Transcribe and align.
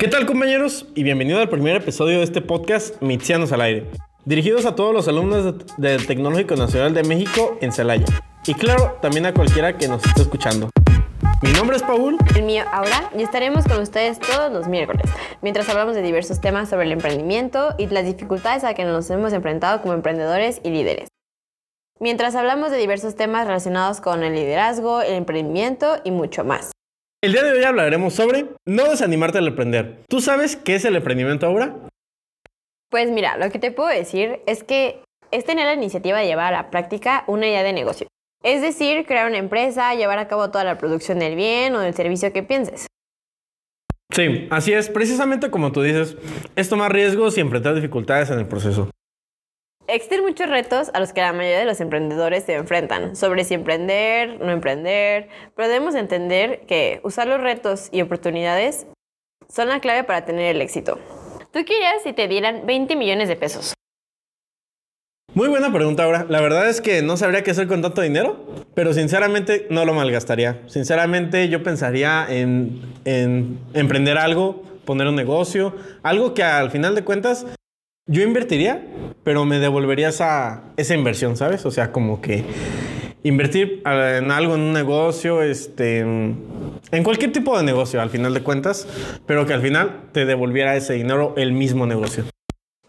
¿Qué 0.00 0.08
tal 0.08 0.24
compañeros? 0.24 0.86
Y 0.94 1.02
bienvenido 1.02 1.40
al 1.40 1.50
primer 1.50 1.76
episodio 1.76 2.20
de 2.20 2.24
este 2.24 2.40
podcast 2.40 3.02
Mitsianos 3.02 3.52
al 3.52 3.60
Aire, 3.60 3.86
dirigidos 4.24 4.64
a 4.64 4.74
todos 4.74 4.94
los 4.94 5.06
alumnos 5.08 5.56
del 5.76 6.06
Tecnológico 6.06 6.56
Nacional 6.56 6.94
de 6.94 7.02
México 7.02 7.58
en 7.60 7.70
Celaya. 7.70 8.06
Y 8.46 8.54
claro, 8.54 8.96
también 9.02 9.26
a 9.26 9.34
cualquiera 9.34 9.76
que 9.76 9.88
nos 9.88 10.02
esté 10.02 10.22
escuchando. 10.22 10.70
Mi 11.42 11.52
nombre 11.52 11.76
es 11.76 11.82
Paul. 11.82 12.16
El 12.34 12.44
mío, 12.44 12.64
Aura, 12.72 13.10
y 13.14 13.22
estaremos 13.22 13.66
con 13.66 13.78
ustedes 13.82 14.18
todos 14.18 14.50
los 14.50 14.68
miércoles, 14.68 15.04
mientras 15.42 15.68
hablamos 15.68 15.94
de 15.94 16.00
diversos 16.00 16.40
temas 16.40 16.70
sobre 16.70 16.86
el 16.86 16.92
emprendimiento 16.92 17.74
y 17.76 17.86
las 17.88 18.06
dificultades 18.06 18.64
a 18.64 18.72
que 18.72 18.86
nos 18.86 19.10
hemos 19.10 19.34
enfrentado 19.34 19.82
como 19.82 19.92
emprendedores 19.92 20.62
y 20.64 20.70
líderes. 20.70 21.08
Mientras 21.98 22.36
hablamos 22.36 22.70
de 22.70 22.78
diversos 22.78 23.16
temas 23.16 23.46
relacionados 23.46 24.00
con 24.00 24.22
el 24.22 24.32
liderazgo, 24.32 25.02
el 25.02 25.12
emprendimiento 25.12 25.98
y 26.04 26.10
mucho 26.10 26.42
más. 26.42 26.70
El 27.22 27.32
día 27.32 27.42
de 27.42 27.52
hoy 27.52 27.62
hablaremos 27.64 28.14
sobre 28.14 28.46
no 28.66 28.88
desanimarte 28.88 29.36
al 29.36 29.48
emprender. 29.48 29.98
¿Tú 30.08 30.22
sabes 30.22 30.56
qué 30.56 30.76
es 30.76 30.86
el 30.86 30.96
emprendimiento 30.96 31.44
ahora? 31.44 31.76
Pues 32.88 33.10
mira, 33.10 33.36
lo 33.36 33.50
que 33.50 33.58
te 33.58 33.70
puedo 33.70 33.90
decir 33.90 34.40
es 34.46 34.64
que 34.64 35.02
es 35.30 35.44
tener 35.44 35.66
la 35.66 35.74
iniciativa 35.74 36.18
de 36.18 36.26
llevar 36.26 36.54
a 36.54 36.62
la 36.62 36.70
práctica 36.70 37.24
una 37.26 37.46
idea 37.46 37.62
de 37.62 37.74
negocio. 37.74 38.06
Es 38.42 38.62
decir, 38.62 39.04
crear 39.04 39.28
una 39.28 39.36
empresa, 39.36 39.94
llevar 39.94 40.18
a 40.18 40.28
cabo 40.28 40.50
toda 40.50 40.64
la 40.64 40.78
producción 40.78 41.18
del 41.18 41.36
bien 41.36 41.74
o 41.74 41.80
del 41.80 41.92
servicio 41.92 42.32
que 42.32 42.42
pienses. 42.42 42.86
Sí, 44.14 44.48
así 44.50 44.72
es, 44.72 44.88
precisamente 44.88 45.50
como 45.50 45.72
tú 45.72 45.82
dices, 45.82 46.16
es 46.56 46.70
tomar 46.70 46.90
riesgos 46.90 47.36
y 47.36 47.42
enfrentar 47.42 47.74
dificultades 47.74 48.30
en 48.30 48.38
el 48.38 48.46
proceso. 48.48 48.88
Existen 49.92 50.22
muchos 50.22 50.48
retos 50.48 50.88
a 50.94 51.00
los 51.00 51.12
que 51.12 51.20
la 51.20 51.32
mayoría 51.32 51.58
de 51.58 51.64
los 51.64 51.80
emprendedores 51.80 52.44
se 52.44 52.54
enfrentan, 52.54 53.16
sobre 53.16 53.42
si 53.42 53.54
emprender, 53.54 54.38
no 54.38 54.52
emprender, 54.52 55.28
pero 55.56 55.66
debemos 55.66 55.96
entender 55.96 56.60
que 56.68 57.00
usar 57.02 57.26
los 57.26 57.40
retos 57.40 57.88
y 57.90 58.00
oportunidades 58.00 58.86
son 59.48 59.68
la 59.68 59.80
clave 59.80 60.04
para 60.04 60.24
tener 60.24 60.54
el 60.54 60.62
éxito. 60.62 61.00
¿Tú 61.52 61.64
querías 61.64 62.04
si 62.04 62.12
te 62.12 62.28
dieran 62.28 62.66
20 62.66 62.94
millones 62.94 63.26
de 63.26 63.34
pesos? 63.34 63.74
Muy 65.34 65.48
buena 65.48 65.72
pregunta 65.72 66.04
ahora. 66.04 66.24
La 66.28 66.40
verdad 66.40 66.68
es 66.68 66.80
que 66.80 67.02
no 67.02 67.16
sabría 67.16 67.42
qué 67.42 67.50
hacer 67.50 67.66
con 67.66 67.82
tanto 67.82 68.00
dinero, 68.00 68.46
pero 68.74 68.94
sinceramente 68.94 69.66
no 69.70 69.84
lo 69.84 69.92
malgastaría. 69.92 70.62
Sinceramente 70.68 71.48
yo 71.48 71.64
pensaría 71.64 72.26
en, 72.28 72.80
en 73.04 73.58
emprender 73.74 74.18
algo, 74.18 74.62
poner 74.84 75.08
un 75.08 75.16
negocio, 75.16 75.74
algo 76.04 76.32
que 76.32 76.44
al 76.44 76.70
final 76.70 76.94
de 76.94 77.02
cuentas 77.02 77.44
yo 78.10 78.22
invertiría, 78.22 78.82
pero 79.22 79.44
me 79.44 79.60
devolvería 79.60 80.08
esa, 80.08 80.64
esa 80.76 80.94
inversión, 80.94 81.36
¿sabes? 81.36 81.64
O 81.64 81.70
sea, 81.70 81.92
como 81.92 82.20
que 82.20 82.44
invertir 83.22 83.82
en 83.86 84.30
algo, 84.32 84.56
en 84.56 84.62
un 84.62 84.72
negocio, 84.72 85.42
este, 85.42 86.00
en 86.00 87.04
cualquier 87.04 87.30
tipo 87.30 87.56
de 87.56 87.62
negocio, 87.62 88.00
al 88.00 88.10
final 88.10 88.34
de 88.34 88.42
cuentas, 88.42 88.88
pero 89.26 89.46
que 89.46 89.54
al 89.54 89.62
final 89.62 90.08
te 90.12 90.24
devolviera 90.24 90.74
ese 90.74 90.94
dinero 90.94 91.34
el 91.36 91.52
mismo 91.52 91.86
negocio. 91.86 92.24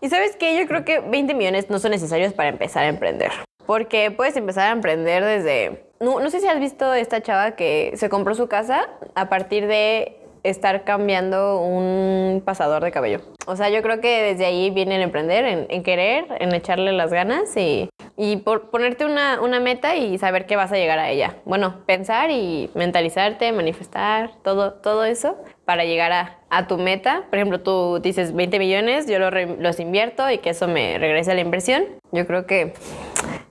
Y 0.02 0.10
sabes 0.10 0.36
qué, 0.38 0.60
yo 0.60 0.68
creo 0.68 0.84
que 0.84 1.00
20 1.00 1.36
millones 1.36 1.70
no 1.70 1.78
son 1.78 1.92
necesarios 1.92 2.34
para 2.34 2.50
empezar 2.50 2.86
a 2.86 2.88
emprender. 2.88 3.32
Porque 3.68 4.10
puedes 4.10 4.36
empezar 4.36 4.70
a 4.70 4.72
emprender 4.72 5.24
desde... 5.24 5.86
No, 6.00 6.20
no 6.20 6.32
sé 6.32 6.40
si 6.40 6.48
has 6.48 6.60
visto 6.60 6.96
esta 6.96 7.22
chava 7.22 7.52
que 7.52 7.94
se 7.96 8.10
compró 8.10 8.34
su 8.34 8.48
casa 8.48 8.90
a 9.14 9.30
partir 9.30 9.68
de 9.68 10.18
estar 10.44 10.84
cambiando 10.84 11.60
un 11.62 12.42
pasador 12.44 12.84
de 12.84 12.92
cabello. 12.92 13.22
O 13.46 13.56
sea, 13.56 13.70
yo 13.70 13.82
creo 13.82 14.02
que 14.02 14.22
desde 14.22 14.46
ahí 14.46 14.70
viene 14.70 14.96
el 14.96 15.02
emprender, 15.02 15.68
en, 15.70 15.84
querer, 15.84 16.26
en 16.40 16.54
echarle 16.54 16.92
las 16.94 17.12
ganas 17.12 17.56
y, 17.58 17.90
y 18.18 18.38
por 18.38 18.70
ponerte 18.70 19.06
una, 19.06 19.42
una, 19.42 19.60
meta 19.60 19.96
y 19.96 20.18
saber 20.18 20.46
que 20.46 20.56
vas 20.56 20.72
a 20.72 20.76
llegar 20.76 21.00
a 21.00 21.10
ella. 21.10 21.38
Bueno, 21.46 21.82
pensar 21.86 22.32
y 22.32 22.70
mentalizarte, 22.76 23.52
manifestar, 23.52 24.32
todo, 24.44 24.74
todo 24.74 25.06
eso 25.06 25.38
para 25.66 25.86
llegar 25.86 26.12
a, 26.12 26.38
a 26.50 26.68
tu 26.68 26.78
meta. 26.78 27.24
Por 27.30 27.40
ejemplo, 27.40 27.62
tú 27.62 28.00
dices 28.02 28.34
20 28.34 28.60
millones, 28.60 29.08
yo 29.08 29.20
los 29.20 29.80
invierto 29.80 30.30
y 30.30 30.40
que 30.40 30.52
eso 30.52 30.68
me 30.68 30.98
regrese 30.98 31.32
a 31.32 31.36
la 31.36 31.42
inversión. 31.42 31.86
Yo 32.12 32.28
creo 32.28 32.46
que, 32.46 32.74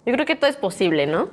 yo 0.06 0.12
creo 0.12 0.26
que 0.26 0.36
todo 0.36 0.50
es 0.50 0.56
posible, 0.56 1.06
¿no? 1.06 1.30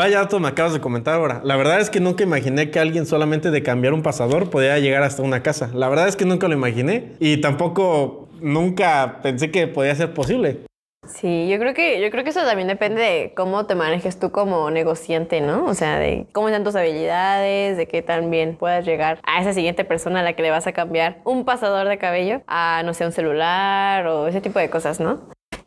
Vaya 0.00 0.20
dato 0.20 0.40
me 0.40 0.48
acabas 0.48 0.72
de 0.72 0.80
comentar 0.80 1.16
ahora. 1.16 1.42
La 1.44 1.56
verdad 1.56 1.78
es 1.78 1.90
que 1.90 2.00
nunca 2.00 2.24
imaginé 2.24 2.70
que 2.70 2.78
alguien 2.78 3.04
solamente 3.04 3.50
de 3.50 3.62
cambiar 3.62 3.92
un 3.92 4.00
pasador 4.02 4.48
podía 4.48 4.78
llegar 4.78 5.02
hasta 5.02 5.22
una 5.22 5.42
casa. 5.42 5.68
La 5.74 5.90
verdad 5.90 6.08
es 6.08 6.16
que 6.16 6.24
nunca 6.24 6.48
lo 6.48 6.54
imaginé 6.54 7.12
y 7.20 7.42
tampoco 7.42 8.30
nunca 8.40 9.20
pensé 9.22 9.50
que 9.50 9.66
podía 9.66 9.94
ser 9.94 10.14
posible. 10.14 10.60
Sí, 11.06 11.50
yo 11.50 11.58
creo 11.58 11.74
que 11.74 12.00
yo 12.00 12.10
creo 12.10 12.24
que 12.24 12.30
eso 12.30 12.40
también 12.40 12.66
depende 12.66 13.02
de 13.02 13.34
cómo 13.36 13.66
te 13.66 13.74
manejes 13.74 14.18
tú 14.18 14.30
como 14.30 14.70
negociante, 14.70 15.42
¿no? 15.42 15.66
O 15.66 15.74
sea, 15.74 15.98
de 15.98 16.26
cómo 16.32 16.48
están 16.48 16.64
tus 16.64 16.76
habilidades, 16.76 17.76
de 17.76 17.86
qué 17.86 18.00
tan 18.00 18.30
bien 18.30 18.56
puedas 18.56 18.86
llegar 18.86 19.20
a 19.22 19.42
esa 19.42 19.52
siguiente 19.52 19.84
persona 19.84 20.20
a 20.20 20.22
la 20.22 20.32
que 20.32 20.40
le 20.40 20.50
vas 20.50 20.66
a 20.66 20.72
cambiar 20.72 21.20
un 21.24 21.44
pasador 21.44 21.86
de 21.88 21.98
cabello 21.98 22.40
a 22.46 22.80
no 22.86 22.94
sé, 22.94 23.04
un 23.04 23.12
celular 23.12 24.06
o 24.06 24.28
ese 24.28 24.40
tipo 24.40 24.60
de 24.60 24.70
cosas, 24.70 24.98
¿no? 24.98 25.20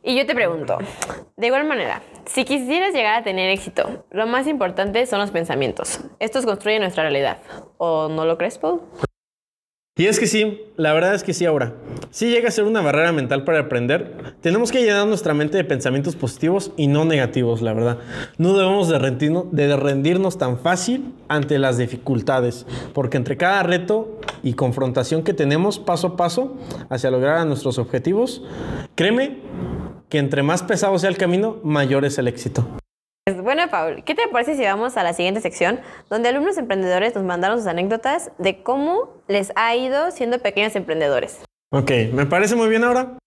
Y 0.05 0.17
yo 0.17 0.25
te 0.25 0.35
pregunto, 0.35 0.79
de 1.37 1.47
igual 1.47 1.65
manera, 1.65 2.01
si 2.25 2.43
quisieras 2.43 2.93
llegar 2.93 3.15
a 3.15 3.23
tener 3.23 3.49
éxito, 3.49 4.03
lo 4.11 4.27
más 4.27 4.47
importante 4.47 5.05
son 5.05 5.19
los 5.19 5.31
pensamientos. 5.31 6.01
Estos 6.19 6.45
construyen 6.45 6.81
nuestra 6.81 7.03
realidad. 7.03 7.37
¿O 7.77 8.09
no 8.09 8.25
lo 8.25 8.37
crees, 8.37 8.57
Paul? 8.57 8.81
Y 9.95 10.07
es 10.07 10.19
que 10.19 10.27
sí, 10.27 10.59
la 10.75 10.91
verdad 10.91 11.13
es 11.13 11.23
que 11.23 11.33
sí 11.33 11.45
ahora. 11.45 11.75
Si 12.09 12.29
llega 12.29 12.49
a 12.49 12.51
ser 12.51 12.65
una 12.65 12.81
barrera 12.81 13.13
mental 13.13 13.45
para 13.45 13.59
aprender, 13.59 14.35
tenemos 14.41 14.71
que 14.71 14.81
llenar 14.81 15.07
nuestra 15.07 15.33
mente 15.33 15.55
de 15.55 15.63
pensamientos 15.63 16.17
positivos 16.17 16.71
y 16.75 16.87
no 16.87 17.05
negativos, 17.05 17.61
la 17.61 17.73
verdad. 17.73 17.99
No 18.37 18.57
debemos 18.57 18.89
de 18.89 18.99
rendirnos, 18.99 19.51
de 19.51 19.77
rendirnos 19.77 20.37
tan 20.37 20.57
fácil 20.57 21.13
ante 21.29 21.59
las 21.59 21.77
dificultades, 21.77 22.65
porque 22.93 23.15
entre 23.15 23.37
cada 23.37 23.63
reto 23.63 24.19
y 24.41 24.53
confrontación 24.53 25.23
que 25.23 25.33
tenemos 25.33 25.79
paso 25.79 26.07
a 26.07 26.17
paso 26.17 26.57
hacia 26.89 27.09
lograr 27.09 27.45
nuestros 27.45 27.77
objetivos, 27.77 28.41
créeme 28.95 29.37
que 30.13 30.19
entre 30.19 30.43
más 30.43 30.61
pesado 30.61 30.99
sea 30.99 31.09
el 31.09 31.17
camino, 31.17 31.59
mayor 31.63 32.05
es 32.05 32.19
el 32.19 32.27
éxito. 32.27 32.67
Bueno, 33.41 33.63
Paul, 33.71 34.03
¿qué 34.03 34.13
te 34.13 34.27
parece 34.31 34.55
si 34.55 34.61
vamos 34.61 34.95
a 34.95 35.01
la 35.01 35.13
siguiente 35.13 35.41
sección, 35.41 35.79
donde 36.07 36.29
alumnos 36.29 36.55
emprendedores 36.59 37.15
nos 37.15 37.23
mandaron 37.23 37.57
sus 37.57 37.65
anécdotas 37.65 38.29
de 38.37 38.61
cómo 38.61 39.23
les 39.27 39.51
ha 39.55 39.75
ido 39.75 40.11
siendo 40.11 40.37
pequeños 40.37 40.75
emprendedores? 40.75 41.39
Ok, 41.71 41.89
me 42.13 42.27
parece 42.27 42.55
muy 42.55 42.69
bien 42.69 42.83
ahora. 42.83 43.17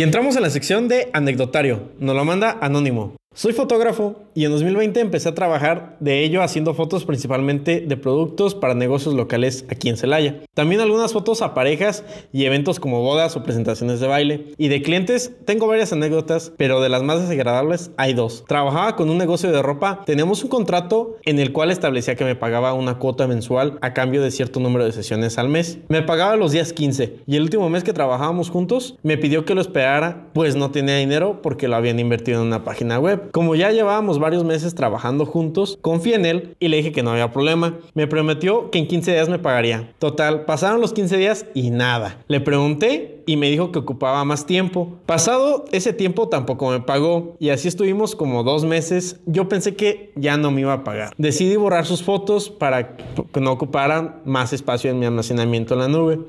Y 0.00 0.04
entramos 0.04 0.36
en 0.36 0.42
la 0.42 0.48
sección 0.48 0.88
de 0.88 1.10
anecdotario. 1.12 1.90
Nos 1.98 2.16
lo 2.16 2.24
manda 2.24 2.56
Anónimo. 2.62 3.16
Soy 3.36 3.52
fotógrafo 3.52 4.14
y 4.32 4.44
en 4.44 4.52
2020 4.52 5.00
empecé 5.00 5.28
a 5.28 5.34
trabajar 5.34 5.96
de 5.98 6.22
ello 6.22 6.40
haciendo 6.40 6.72
fotos 6.72 7.04
principalmente 7.04 7.80
de 7.80 7.96
productos 7.96 8.54
para 8.54 8.74
negocios 8.74 9.16
locales 9.16 9.64
aquí 9.68 9.88
en 9.88 9.96
Celaya. 9.96 10.36
También 10.54 10.80
algunas 10.80 11.12
fotos 11.12 11.42
a 11.42 11.52
parejas 11.52 12.04
y 12.32 12.44
eventos 12.44 12.78
como 12.78 13.02
bodas 13.02 13.36
o 13.36 13.42
presentaciones 13.42 13.98
de 13.98 14.06
baile. 14.06 14.52
Y 14.56 14.68
de 14.68 14.82
clientes 14.82 15.32
tengo 15.46 15.66
varias 15.66 15.92
anécdotas, 15.92 16.52
pero 16.56 16.80
de 16.80 16.88
las 16.88 17.02
más 17.02 17.22
desagradables 17.22 17.90
hay 17.96 18.14
dos. 18.14 18.44
Trabajaba 18.46 18.94
con 18.94 19.10
un 19.10 19.18
negocio 19.18 19.50
de 19.50 19.62
ropa, 19.62 20.04
teníamos 20.06 20.44
un 20.44 20.50
contrato 20.50 21.16
en 21.24 21.40
el 21.40 21.50
cual 21.50 21.72
establecía 21.72 22.14
que 22.14 22.24
me 22.24 22.36
pagaba 22.36 22.72
una 22.72 22.98
cuota 22.98 23.26
mensual 23.26 23.78
a 23.80 23.94
cambio 23.94 24.22
de 24.22 24.30
cierto 24.30 24.60
número 24.60 24.84
de 24.84 24.92
sesiones 24.92 25.38
al 25.38 25.48
mes. 25.48 25.78
Me 25.88 26.02
pagaba 26.02 26.36
los 26.36 26.52
días 26.52 26.72
15 26.72 27.16
y 27.26 27.34
el 27.34 27.42
último 27.42 27.68
mes 27.68 27.82
que 27.82 27.92
trabajábamos 27.92 28.48
juntos 28.48 28.96
me 29.02 29.18
pidió 29.18 29.44
que 29.44 29.56
lo 29.56 29.60
esperara, 29.60 30.28
pues 30.34 30.54
no 30.54 30.70
tenía 30.70 30.98
dinero 30.98 31.42
porque 31.42 31.66
lo 31.66 31.74
habían 31.74 31.98
invertido 31.98 32.40
en 32.40 32.46
una 32.46 32.62
página 32.62 33.00
web. 33.00 33.23
Como 33.32 33.54
ya 33.54 33.70
llevábamos 33.70 34.18
varios 34.18 34.44
meses 34.44 34.74
trabajando 34.74 35.26
juntos, 35.26 35.78
confié 35.80 36.14
en 36.16 36.26
él 36.26 36.56
y 36.60 36.68
le 36.68 36.78
dije 36.78 36.92
que 36.92 37.02
no 37.02 37.10
había 37.10 37.32
problema. 37.32 37.78
Me 37.94 38.06
prometió 38.06 38.70
que 38.70 38.78
en 38.78 38.86
15 38.86 39.12
días 39.12 39.28
me 39.28 39.38
pagaría. 39.38 39.92
Total, 39.98 40.44
pasaron 40.44 40.80
los 40.80 40.92
15 40.92 41.16
días 41.16 41.46
y 41.54 41.70
nada. 41.70 42.22
Le 42.28 42.40
pregunté 42.40 43.13
y 43.26 43.36
me 43.36 43.50
dijo 43.50 43.72
que 43.72 43.78
ocupaba 43.78 44.24
más 44.24 44.46
tiempo. 44.46 44.98
Pasado 45.06 45.64
ese 45.72 45.92
tiempo 45.92 46.28
tampoco 46.28 46.70
me 46.70 46.80
pagó 46.80 47.36
y 47.38 47.50
así 47.50 47.68
estuvimos 47.68 48.14
como 48.14 48.42
dos 48.42 48.64
meses. 48.64 49.20
Yo 49.26 49.48
pensé 49.48 49.76
que 49.76 50.12
ya 50.16 50.36
no 50.36 50.50
me 50.50 50.62
iba 50.62 50.72
a 50.72 50.84
pagar. 50.84 51.12
Decidí 51.18 51.56
borrar 51.56 51.86
sus 51.86 52.02
fotos 52.02 52.50
para 52.50 52.96
que 52.96 53.40
no 53.40 53.52
ocuparan 53.52 54.20
más 54.24 54.52
espacio 54.52 54.90
en 54.90 54.98
mi 54.98 55.06
almacenamiento 55.06 55.74
en 55.74 55.80
la 55.80 55.88
nube. 55.88 56.20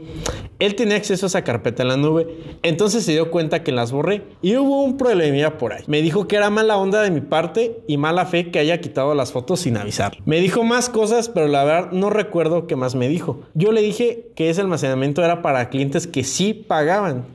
Él 0.59 0.75
tenía 0.75 0.95
acceso 0.95 1.25
a 1.25 1.27
esa 1.27 1.43
carpeta 1.43 1.83
en 1.83 1.89
la 1.89 1.97
nube, 1.97 2.27
entonces 2.63 3.03
se 3.03 3.11
dio 3.11 3.29
cuenta 3.29 3.61
que 3.61 3.73
las 3.73 3.91
borré 3.91 4.23
y 4.41 4.55
hubo 4.55 4.83
un 4.83 4.97
problemilla 4.97 5.57
por 5.57 5.73
ahí. 5.73 5.83
Me 5.87 6.01
dijo 6.01 6.27
que 6.27 6.37
era 6.37 6.49
mala 6.49 6.77
onda 6.77 7.01
de 7.01 7.11
mi 7.11 7.19
parte 7.19 7.81
y 7.87 7.97
mala 7.97 8.25
fe 8.25 8.51
que 8.51 8.59
haya 8.59 8.79
quitado 8.79 9.13
las 9.15 9.33
fotos 9.33 9.59
sin 9.59 9.75
avisar. 9.75 10.17
Me 10.25 10.39
dijo 10.39 10.63
más 10.63 10.89
cosas, 10.89 11.27
pero 11.27 11.49
la 11.49 11.65
verdad 11.65 11.91
no 11.91 12.09
recuerdo 12.09 12.67
qué 12.67 12.77
más 12.77 12.95
me 12.95 13.09
dijo. 13.09 13.41
Yo 13.53 13.73
le 13.73 13.81
dije 13.81 14.31
que 14.35 14.49
ese 14.49 14.61
almacenamiento 14.61 15.23
era 15.25 15.41
para 15.41 15.69
clientes 15.69 16.07
que 16.07 16.23
sí 16.23 16.53
pagaban 16.53 16.84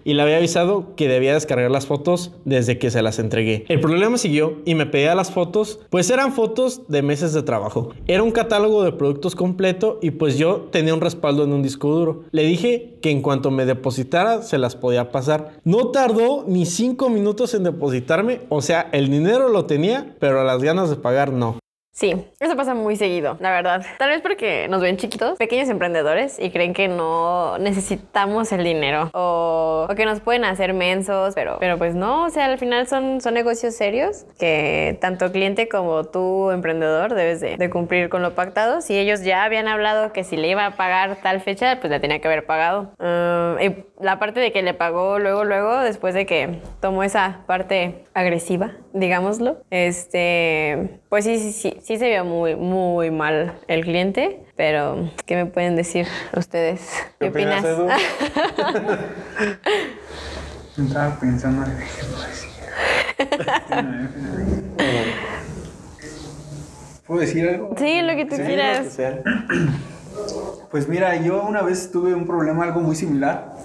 y 0.04 0.14
le 0.14 0.22
había 0.22 0.36
avisado 0.36 0.94
que 0.96 1.08
debía 1.08 1.34
descargar 1.34 1.70
las 1.70 1.86
fotos 1.86 2.32
desde 2.44 2.78
que 2.78 2.90
se 2.90 3.02
las 3.02 3.18
entregué. 3.18 3.64
El 3.68 3.80
problema 3.80 4.18
siguió 4.18 4.58
y 4.64 4.74
me 4.74 4.86
pedía 4.86 5.14
las 5.14 5.30
fotos, 5.30 5.80
pues 5.90 6.10
eran 6.10 6.32
fotos 6.32 6.82
de 6.88 7.02
meses 7.02 7.32
de 7.32 7.42
trabajo. 7.42 7.90
Era 8.06 8.22
un 8.22 8.30
catálogo 8.30 8.82
de 8.82 8.92
productos 8.92 9.34
completo 9.34 9.98
y 10.02 10.12
pues 10.12 10.38
yo 10.38 10.68
tenía 10.70 10.94
un 10.94 11.00
respaldo 11.00 11.44
en 11.44 11.52
un 11.52 11.62
disco 11.62 11.88
duro. 11.88 12.24
Le 12.30 12.44
dije 12.44 12.98
que 13.02 13.10
en 13.10 13.22
cuanto 13.22 13.50
me 13.50 13.66
depositara 13.66 14.42
se 14.42 14.58
las 14.58 14.76
podía 14.76 15.10
pasar. 15.10 15.60
No 15.64 15.88
tardó 15.88 16.44
ni 16.46 16.66
cinco 16.66 17.08
minutos 17.08 17.54
en 17.54 17.64
depositarme, 17.64 18.42
o 18.48 18.62
sea, 18.62 18.88
el 18.92 19.10
dinero 19.10 19.48
lo 19.48 19.66
tenía, 19.66 20.14
pero 20.18 20.44
las 20.44 20.62
ganas 20.62 20.90
de 20.90 20.96
pagar 20.96 21.32
no. 21.32 21.58
Sí, 22.00 22.14
eso 22.40 22.56
pasa 22.56 22.72
muy 22.72 22.96
seguido, 22.96 23.36
la 23.40 23.50
verdad. 23.50 23.84
Tal 23.98 24.08
vez 24.08 24.22
porque 24.22 24.68
nos 24.68 24.80
ven 24.80 24.96
chiquitos, 24.96 25.36
pequeños 25.36 25.68
emprendedores 25.68 26.38
y 26.38 26.50
creen 26.50 26.72
que 26.72 26.88
no 26.88 27.58
necesitamos 27.58 28.52
el 28.52 28.64
dinero 28.64 29.10
o, 29.12 29.86
que 29.94 30.06
nos 30.06 30.20
pueden 30.20 30.46
hacer 30.46 30.72
mensos, 30.72 31.34
pero, 31.34 31.58
pero 31.60 31.76
pues 31.76 31.94
no, 31.94 32.24
o 32.24 32.30
sea, 32.30 32.46
al 32.46 32.56
final 32.56 32.86
son, 32.86 33.20
son 33.20 33.34
negocios 33.34 33.74
serios 33.74 34.24
que 34.38 34.96
tanto 35.02 35.30
cliente 35.30 35.68
como 35.68 36.04
tú, 36.04 36.50
emprendedor, 36.50 37.12
debes 37.12 37.42
de, 37.42 37.58
de 37.58 37.68
cumplir 37.68 38.08
con 38.08 38.22
lo 38.22 38.34
pactado. 38.34 38.80
Si 38.80 38.98
ellos 38.98 39.22
ya 39.22 39.44
habían 39.44 39.68
hablado 39.68 40.14
que 40.14 40.24
si 40.24 40.38
le 40.38 40.48
iba 40.48 40.64
a 40.64 40.76
pagar 40.76 41.18
tal 41.22 41.42
fecha, 41.42 41.80
pues 41.80 41.90
la 41.90 42.00
tenía 42.00 42.18
que 42.18 42.28
haber 42.28 42.46
pagado. 42.46 42.94
Ah, 42.98 43.58
y 43.60 43.84
la 44.02 44.18
parte 44.18 44.40
de 44.40 44.52
que 44.52 44.62
le 44.62 44.72
pagó 44.72 45.18
luego, 45.18 45.44
luego, 45.44 45.76
después 45.80 46.14
de 46.14 46.24
que 46.24 46.60
tomó 46.80 47.02
esa 47.02 47.40
parte 47.46 48.06
agresiva, 48.14 48.72
digámoslo, 48.94 49.58
este, 49.68 50.99
pues 51.10 51.24
sí, 51.24 51.38
sí, 51.40 51.52
sí, 51.52 51.76
sí 51.82 51.98
se 51.98 52.08
vio 52.08 52.24
muy, 52.24 52.54
muy 52.54 53.10
mal 53.10 53.58
el 53.66 53.82
cliente, 53.82 54.44
pero 54.56 55.10
¿qué 55.26 55.34
me 55.34 55.46
pueden 55.46 55.74
decir 55.74 56.06
ustedes? 56.36 56.88
¿Qué, 57.18 57.26
¿Qué 57.26 57.30
opinas, 57.30 57.64
Edu? 57.64 57.88
Estaba 60.86 61.18
pensando 61.18 61.66
en 61.66 61.76
qué 61.78 62.04
puedo 62.08 62.22
decir. 62.28 62.50
¿Puedo 67.08 67.20
decir 67.20 67.48
algo? 67.48 67.74
Sí, 67.76 68.02
lo 68.02 68.14
que 68.14 68.26
tú 68.26 68.36
Sí, 68.36 68.42
quieras. 68.42 68.96
Pues 70.70 70.88
mira, 70.88 71.16
yo 71.16 71.42
una 71.42 71.62
vez 71.62 71.90
tuve 71.90 72.14
un 72.14 72.26
problema 72.26 72.62
algo 72.62 72.78
muy 72.80 72.94
similar, 72.94 73.56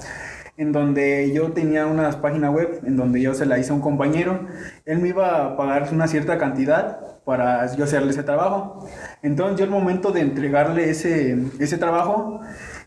en 0.57 0.71
donde 0.71 1.31
yo 1.31 1.51
tenía 1.51 1.85
una 1.85 2.09
página 2.21 2.49
web, 2.49 2.79
en 2.83 2.97
donde 2.97 3.21
yo 3.21 3.35
se 3.35 3.45
la 3.45 3.59
hice 3.59 3.69
a 3.71 3.75
un 3.75 3.81
compañero, 3.81 4.39
él 4.85 4.97
me 4.97 5.09
iba 5.09 5.45
a 5.45 5.55
pagar 5.57 5.87
una 5.91 6.07
cierta 6.07 6.39
cantidad 6.39 7.14
para 7.25 7.75
yo 7.75 7.83
hacerle 7.83 8.11
ese 8.11 8.23
trabajo. 8.23 8.87
Entonces 9.23 9.57
yo 9.57 9.65
al 9.65 9.71
momento 9.71 10.11
de 10.11 10.21
entregarle 10.21 10.89
ese, 10.89 11.37
ese 11.59 11.77
trabajo, 11.77 12.41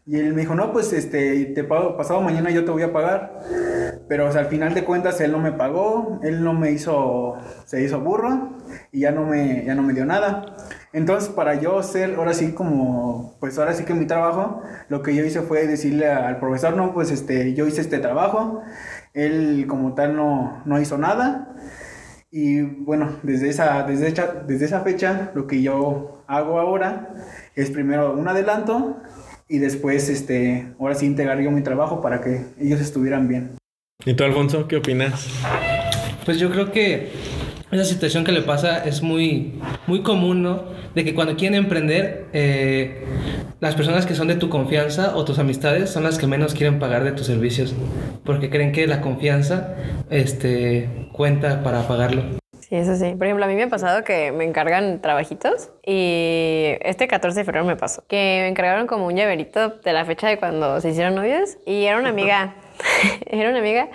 y 0.07 0.17
él 0.17 0.33
me 0.33 0.41
dijo, 0.41 0.55
no, 0.55 0.73
pues 0.73 0.95
este, 0.95 1.45
te 1.47 1.65
pago, 1.65 1.99
pasado 1.99 2.23
mañana 2.23 2.49
yo 2.51 2.65
te 2.65 2.71
voy 2.71 2.83
a 2.83 2.95
pagar. 2.95 3.41
Pero 4.09 4.27
o 4.27 4.33
al 4.33 4.47
final 4.47 4.73
de 4.73 4.83
cuentas 4.83 5.21
él 5.21 5.33
no 5.33 5.39
me 5.39 5.53
pagó, 5.53 6.19
él 6.23 6.43
no 6.43 6.55
me 6.55 6.71
hizo, 6.71 7.35
se 7.67 7.83
hizo 7.83 8.01
burro 8.01 8.57
y 8.91 9.01
ya 9.01 9.11
no 9.11 9.27
me, 9.27 9.67
ya 9.67 9.75
no 9.75 9.83
me 9.83 9.93
dio 9.93 10.07
nada. 10.07 10.57
Entonces 10.95 11.29
para 11.29 11.57
yo 11.57 11.79
hacer 11.79 12.15
ahora 12.15 12.33
sí 12.33 12.53
como, 12.53 13.37
pues 13.39 13.59
ahora 13.59 13.75
sí 13.75 13.85
que 13.85 13.93
mi 13.93 14.07
trabajo, 14.07 14.63
lo 14.89 15.03
que 15.03 15.15
yo 15.15 15.27
hice 15.27 15.43
fue 15.43 15.67
decirle 15.67 16.09
al 16.09 16.39
profesor, 16.39 16.75
no, 16.75 16.95
pues 16.95 17.11
este, 17.11 17.53
yo 17.53 17.67
hice 17.67 17.83
este 17.83 17.99
trabajo, 17.99 18.63
él 19.13 19.67
como 19.69 19.95
tal 19.95 20.17
no, 20.17 20.63
no 20.65 20.81
hizo 20.81 20.97
nada. 20.97 21.55
Y 22.31 22.61
bueno, 22.61 23.17
desde 23.23 23.49
esa, 23.49 23.85
desde, 23.85 24.09
esa, 24.09 24.27
desde 24.47 24.67
esa 24.67 24.81
fecha 24.81 25.31
lo 25.35 25.47
que 25.47 25.63
yo 25.63 26.23
hago 26.27 26.61
ahora 26.61 27.15
es 27.55 27.71
primero 27.71 28.13
un 28.13 28.29
adelanto 28.29 28.99
y 29.49 29.59
después 29.59 30.11
este, 30.11 30.75
ahora 30.79 30.95
sí 30.95 31.07
integrar 31.07 31.41
yo 31.41 31.51
mi 31.51 31.63
trabajo 31.63 32.03
para 32.03 32.21
que 32.21 32.45
ellos 32.61 32.81
estuvieran 32.81 33.29
bien. 33.29 33.57
¿Y 34.05 34.13
tú, 34.13 34.25
Alfonso, 34.25 34.69
qué 34.69 34.77
opinas? 34.77 35.27
Pues 36.27 36.39
yo 36.39 36.51
creo 36.51 36.71
que 36.71 37.13
esa 37.71 37.85
situación 37.85 38.25
que 38.25 38.33
le 38.33 38.43
pasa 38.43 38.85
es 38.85 39.03
muy, 39.03 39.61
muy 39.87 40.03
común, 40.03 40.43
¿no? 40.43 40.65
De 40.95 41.05
que 41.05 41.15
cuando 41.15 41.35
quieren 41.37 41.57
emprender, 41.65 42.27
eh, 42.35 43.05
las 43.61 43.75
personas 43.75 44.07
que 44.07 44.15
son 44.15 44.29
de 44.29 44.37
tu 44.37 44.49
confianza 44.49 45.17
o 45.17 45.25
tus 45.25 45.39
amistades 45.39 45.91
son 45.91 46.05
las 46.05 46.19
que 46.19 46.27
menos 46.27 46.55
quieren 46.55 46.79
pagar 46.79 47.05
de 47.05 47.13
tus 47.13 47.27
servicios, 47.27 47.75
porque 48.25 48.51
creen 48.51 48.73
que 48.73 48.87
la 48.87 49.01
confianza 49.01 49.75
este, 50.11 51.09
cuenta 51.13 51.63
para 51.63 51.89
pagarlo. 51.89 52.23
Sí, 52.61 52.77
eso 52.77 52.95
sí. 52.97 53.15
Por 53.17 53.27
ejemplo, 53.27 53.47
a 53.47 53.49
mí 53.49 53.55
me 53.55 53.63
ha 53.63 53.69
pasado 53.69 54.05
que 54.05 54.31
me 54.31 54.45
encargan 54.45 55.01
trabajitos 55.01 55.71
y 55.85 56.75
este 56.83 57.09
14 57.09 57.41
de 57.41 57.45
febrero 57.45 57.65
me 57.65 57.77
pasó 57.77 58.05
que 58.07 58.41
me 58.43 58.49
encargaron 58.49 58.87
como 58.87 59.07
un 59.07 59.17
llaverito 59.17 59.71
de 59.71 59.93
la 59.93 60.05
fecha 60.05 60.29
de 60.29 60.39
cuando 60.39 60.81
se 60.81 60.91
hicieron 60.91 61.15
novios 61.15 61.57
y 61.67 61.85
era 61.85 61.99
una 61.99 62.11
amiga. 62.11 62.55
era 63.27 63.51
una 63.51 63.59
amiga 63.59 63.89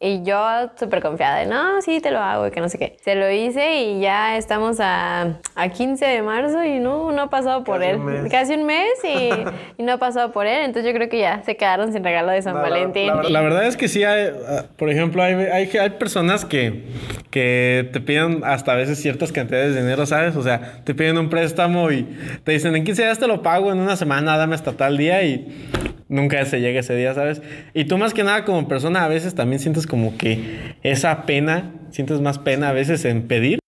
y 0.00 0.22
yo 0.22 0.38
súper 0.78 1.00
confiada 1.00 1.38
de 1.38 1.46
no, 1.46 1.80
sí, 1.80 2.00
te 2.00 2.10
lo 2.10 2.18
hago 2.20 2.46
y 2.46 2.50
que 2.50 2.60
no 2.60 2.68
sé 2.68 2.78
qué. 2.78 2.96
Se 3.02 3.14
lo 3.14 3.30
hice 3.30 3.76
y 3.82 4.00
ya 4.00 4.36
estamos 4.36 4.78
a, 4.80 5.38
a 5.54 5.68
15 5.68 6.04
de 6.04 6.20
marzo 6.22 6.62
y 6.62 6.78
no, 6.78 7.10
no 7.12 7.22
ha 7.22 7.30
pasado 7.30 7.64
por 7.64 7.78
Casi 7.80 7.90
él. 7.90 7.96
un. 7.98 8.28
Casi 8.28 8.54
un 8.54 8.66
mes 8.66 8.92
y, 9.02 9.30
y 9.78 9.82
no 9.82 9.92
ha 9.94 9.98
pasado 9.98 10.30
por 10.32 10.46
él. 10.46 10.64
Entonces 10.64 10.92
yo 10.92 10.94
creo 10.96 11.08
que 11.08 11.18
ya 11.20 11.42
se 11.44 11.56
quedaron 11.56 11.92
sin 11.92 12.04
regalo 12.04 12.32
de 12.32 12.42
San 12.42 12.54
La- 12.54 12.62
la- 12.62 12.68
Valentín. 12.68 13.06
La, 13.08 13.22
la 13.22 13.40
verdad 13.40 13.66
es 13.66 13.76
que 13.78 13.88
sí, 13.88 14.04
hay, 14.04 14.30
ah, 14.48 14.64
por 14.76 14.90
ejemplo, 14.90 15.22
hay, 15.22 15.34
hay, 15.34 15.70
hay 15.76 15.90
personas 15.90 16.44
que, 16.44 16.84
que 17.30 17.88
te 17.92 18.00
piden 18.00 18.42
hasta 18.44 18.72
a 18.72 18.74
veces 18.76 19.00
ciertas 19.00 19.32
cantidades 19.32 19.74
de 19.74 19.80
dinero, 19.82 20.04
¿sabes? 20.04 20.36
O 20.36 20.42
sea, 20.42 20.80
te 20.84 20.94
piden 20.94 21.16
un 21.16 21.30
préstamo 21.30 21.90
y 21.90 22.02
te 22.44 22.52
dicen, 22.52 22.76
en 22.76 22.84
15 22.84 23.02
días 23.04 23.18
te 23.18 23.26
lo 23.26 23.42
pago, 23.42 23.72
en 23.72 23.78
una 23.78 23.96
semana 23.96 24.36
dame 24.36 24.54
hasta 24.54 24.72
tal 24.72 24.98
día 24.98 25.22
y 25.22 25.68
nunca 26.14 26.44
se 26.46 26.60
llega 26.60 26.80
ese 26.80 26.96
día, 26.96 27.12
¿sabes? 27.12 27.42
Y 27.74 27.84
tú 27.84 27.98
más 27.98 28.14
que 28.14 28.24
nada 28.24 28.44
como 28.44 28.68
persona 28.68 29.04
a 29.04 29.08
veces 29.08 29.34
también 29.34 29.60
sientes 29.60 29.86
como 29.86 30.16
que 30.16 30.74
esa 30.82 31.26
pena, 31.26 31.72
sientes 31.90 32.20
más 32.20 32.38
pena 32.38 32.70
a 32.70 32.72
veces 32.72 33.04
en 33.04 33.26
pedir. 33.26 33.58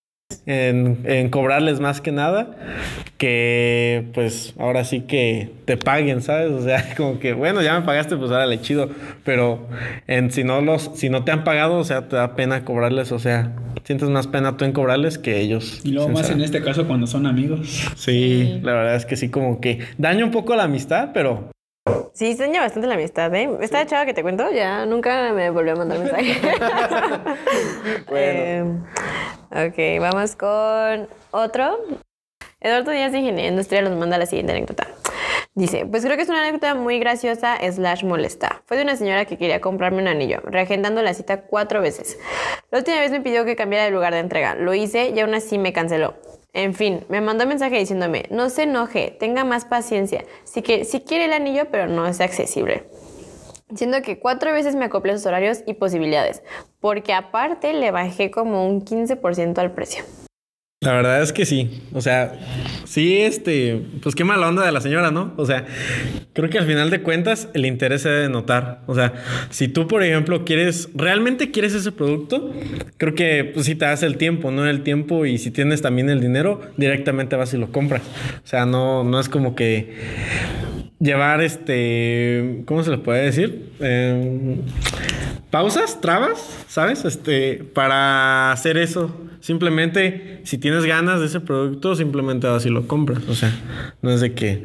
En, 0.45 1.01
en 1.05 1.29
cobrarles 1.29 1.81
más 1.81 2.01
que 2.01 2.11
nada 2.13 2.57
que 3.17 4.07
pues 4.13 4.55
ahora 4.59 4.85
sí 4.85 5.03
que 5.03 5.51
te 5.65 5.77
paguen, 5.77 6.21
¿sabes? 6.21 6.51
O 6.51 6.63
sea, 6.63 6.85
como 6.97 7.19
que 7.19 7.33
bueno, 7.33 7.63
ya 7.63 7.79
me 7.79 7.87
pagaste, 7.87 8.17
pues 8.17 8.31
ahora 8.31 8.47
le 8.47 8.61
chido, 8.61 8.91
pero 9.25 9.67
en, 10.07 10.31
si 10.31 10.45
no 10.45 10.61
los 10.61 10.91
si 10.95 11.09
no 11.09 11.25
te 11.25 11.33
han 11.33 11.45
pagado, 11.45 11.79
o 11.79 11.85
sea, 11.85 12.09
te 12.09 12.17
da 12.17 12.37
pena 12.37 12.65
cobrarles, 12.65 13.13
o 13.13 13.19
sea, 13.19 13.53
sientes 13.85 14.09
más 14.09 14.27
pena 14.27 14.57
tú 14.57 14.65
en 14.65 14.73
cobrarles 14.73 15.19
que 15.19 15.41
ellos. 15.41 15.81
Y 15.85 15.93
luego 15.93 16.09
más 16.11 16.31
en 16.31 16.41
este 16.41 16.63
caso 16.63 16.87
cuando 16.87 17.07
son 17.07 17.27
amigos. 17.27 17.89
Sí, 17.97 18.61
la 18.63 18.73
verdad 18.73 18.97
es 18.97 19.07
que 19.07 19.17
sí 19.17 19.31
como 19.31 19.61
que 19.61 19.81
daña 19.99 20.25
un 20.25 20.33
poco 20.33 20.55
la 20.57 20.65
amistad, 20.65 21.11
pero 21.15 21.51
Sí, 22.13 22.35
se 22.35 22.45
daña 22.45 22.63
bastante 22.63 22.89
la 22.89 22.95
amistad, 22.95 23.35
¿eh? 23.35 23.51
Esta 23.61 23.85
chava 23.85 24.07
que 24.07 24.15
te 24.15 24.23
cuento 24.23 24.51
ya 24.51 24.87
nunca 24.87 25.33
me 25.35 25.51
volvió 25.51 25.75
a 25.75 25.77
mandar 25.77 25.99
mensaje. 25.99 26.41
Eh, 28.19 28.65
ok, 29.51 30.01
vamos 30.01 30.35
con 30.37 31.09
otro. 31.31 31.79
Eduardo 32.61 32.91
Díaz 32.91 33.13
de 33.13 33.19
Ingeniería 33.19 33.51
Industrial 33.51 33.85
nos 33.85 33.99
manda 33.99 34.17
la 34.17 34.27
siguiente 34.27 34.53
anécdota. 34.53 34.87
Dice, 35.55 35.87
pues 35.87 36.05
creo 36.05 36.17
que 36.17 36.23
es 36.23 36.29
una 36.29 36.43
anécdota 36.43 36.75
muy 36.75 36.99
graciosa 36.99 37.57
slash 37.71 38.05
molesta. 38.05 38.63
Fue 38.67 38.77
de 38.77 38.83
una 38.83 38.97
señora 38.97 39.25
que 39.25 39.39
quería 39.39 39.61
comprarme 39.61 40.03
un 40.03 40.09
anillo, 40.09 40.41
reagendando 40.45 41.03
la 41.03 41.15
cita 41.15 41.43
cuatro 41.43 41.81
veces. 41.81 42.19
La 42.71 42.79
última 42.79 42.99
vez 43.01 43.11
me 43.11 43.21
pidió 43.21 43.45
que 43.45 43.57
cambiara 43.57 43.85
de 43.85 43.91
lugar 43.91 44.13
de 44.13 44.21
entrega. 44.21 44.55
Lo 44.55 44.75
hice 44.75 45.11
y 45.15 45.21
aún 45.21 45.35
así 45.35 45.59
me 45.59 45.73
canceló. 45.73 46.15
En 46.57 46.73
fin, 46.73 47.05
me 47.11 47.21
mandó 47.21 47.47
mensaje 47.47 47.79
diciéndome, 47.79 48.25
no 48.31 48.49
se 48.49 48.63
enoje, 48.63 49.15
tenga 49.21 49.45
más 49.45 49.67
paciencia. 49.67 50.25
Sí 50.45 50.63
que 50.63 50.87
si 50.87 51.01
quiere 51.01 51.27
el 51.27 51.35
anillo, 51.35 51.65
pero 51.71 51.87
no 51.87 52.07
es 52.07 52.19
accesible. 52.23 52.85
Siendo 53.75 54.01
que 54.01 54.19
cuatro 54.19 54.53
veces 54.53 54.75
me 54.75 54.87
acoplé 54.87 55.13
sus 55.13 55.27
horarios 55.27 55.59
y 55.67 55.75
posibilidades, 55.75 56.43
porque 56.81 57.13
aparte 57.13 57.75
le 57.75 57.91
bajé 57.91 58.31
como 58.31 58.67
un 58.67 58.81
15% 58.81 59.59
al 59.59 59.73
precio. 59.73 60.03
La 60.83 60.93
verdad 60.93 61.23
es 61.23 61.33
que 61.33 61.47
sí. 61.47 61.83
O 61.95 62.03
sea, 62.03 62.39
sí, 62.85 63.17
este, 63.17 63.83
pues 64.03 64.15
qué 64.15 64.25
mala 64.25 64.47
onda 64.47 64.65
de 64.65 64.73
la 64.73 64.83
señora, 64.83 65.11
¿no? 65.11 65.33
O 65.39 65.47
sea, 65.47 65.65
creo 66.35 66.51
que 66.51 66.59
al 66.59 66.67
final 66.67 66.91
de 66.91 67.01
cuentas 67.01 67.49
el 67.55 67.65
interés 67.65 68.03
se 68.03 68.11
debe 68.11 68.29
notar. 68.29 68.83
O 68.87 68.95
sea, 68.95 69.15
si 69.49 69.69
tú, 69.69 69.89
por 69.89 70.03
ejemplo, 70.03 70.45
quieres, 70.45 70.91
realmente 70.95 71.51
quieres 71.51 71.73
ese 71.73 71.93
producto, 71.93 72.53
creo 72.99 73.15
que 73.15 73.51
pues 73.55 73.65
sí 73.65 73.75
te 73.75 73.87
das 73.87 74.03
el 74.03 74.19
tiempo, 74.19 74.51
¿no? 74.51 74.67
El 74.69 74.83
tiempo 74.83 75.25
y 75.25 75.39
si 75.39 75.51
tienes 75.51 75.81
también 75.81 76.11
el 76.11 76.21
dinero, 76.21 76.61
directamente 76.77 77.37
vas 77.37 77.55
y 77.55 77.57
lo 77.57 77.73
compras. 77.73 78.03
O 78.45 78.47
sea, 78.47 78.67
no, 78.67 79.03
no 79.03 79.19
es 79.19 79.31
como 79.31 79.55
que 79.55 79.95
llevar 81.01 81.41
este, 81.41 82.63
¿cómo 82.67 82.85
se 82.85 82.91
le 82.91 82.99
puede 82.99 83.25
decir? 83.25 83.71
Eh, 83.81 84.59
pausas, 85.51 86.01
trabas, 86.01 86.65
¿sabes? 86.69 87.05
Este, 87.05 87.65
para 87.75 88.53
hacer 88.53 88.77
eso. 88.77 89.15
Simplemente, 89.41 90.41
si 90.45 90.59
tienes 90.59 90.85
ganas 90.85 91.21
de 91.21 91.27
ese 91.27 91.41
producto, 91.41 91.95
simplemente 91.95 92.47
vas 92.47 92.67
y 92.67 92.71
lo 92.71 92.87
compras. 92.89 93.23
O 93.29 93.35
sea, 93.35 93.53
no 94.03 94.11
es 94.11 94.21
de 94.21 94.35
que. 94.35 94.65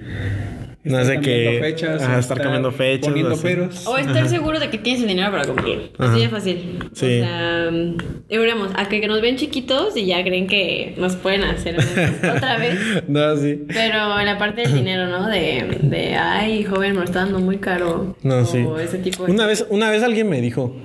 No 0.84 1.04
que. 1.22 1.44
cambiando 1.46 1.60
fechas, 1.62 2.02
Ajá, 2.02 2.20
estar 2.20 2.42
cambiando 2.42 2.72
fechas. 2.72 3.08
Poniendo 3.08 3.34
así. 3.34 3.44
peros. 3.44 3.86
O 3.88 3.98
estar 3.98 4.28
seguro 4.28 4.60
de 4.60 4.70
que 4.70 4.78
tienes 4.80 5.02
el 5.04 5.10
dinero 5.10 5.30
para 5.32 5.46
cumplir. 5.46 5.92
Ajá. 5.98 6.12
Así 6.12 6.22
de 6.22 6.30
fácil. 6.30 6.80
Sí. 6.94 7.20
O 7.20 7.24
sea, 7.24 7.70
a 8.76 8.90
que 8.90 9.08
nos 9.08 9.22
ven 9.22 9.36
chiquitos 9.36 9.96
y 9.96 10.06
ya 10.06 10.24
creen 10.24 10.48
que 10.48 10.96
nos 10.98 11.16
pueden 11.16 11.44
hacer 11.44 11.78
otra 12.36 12.58
vez. 12.58 12.80
No, 13.08 13.36
sí. 13.38 13.64
Pero 13.68 14.20
en 14.20 14.26
la 14.26 14.38
parte 14.38 14.62
del 14.62 14.74
dinero, 14.74 15.08
¿no? 15.08 15.28
De, 15.28 15.78
de 15.82 16.16
ay, 16.16 16.64
joven, 16.64 16.94
me 16.94 17.00
lo 17.00 17.04
está 17.04 17.20
dando 17.20 17.40
muy 17.40 17.58
caro. 17.58 18.16
No, 18.24 18.40
o 18.40 18.46
sí. 18.46 18.66
ese 18.82 18.98
tipo 18.98 19.26
de 19.26 19.32
Una 19.32 19.46
vez, 19.46 19.66
una 19.70 19.92
vez 19.92 20.02
alguien 20.04 20.30
me 20.30 20.42
dijo: 20.42 20.76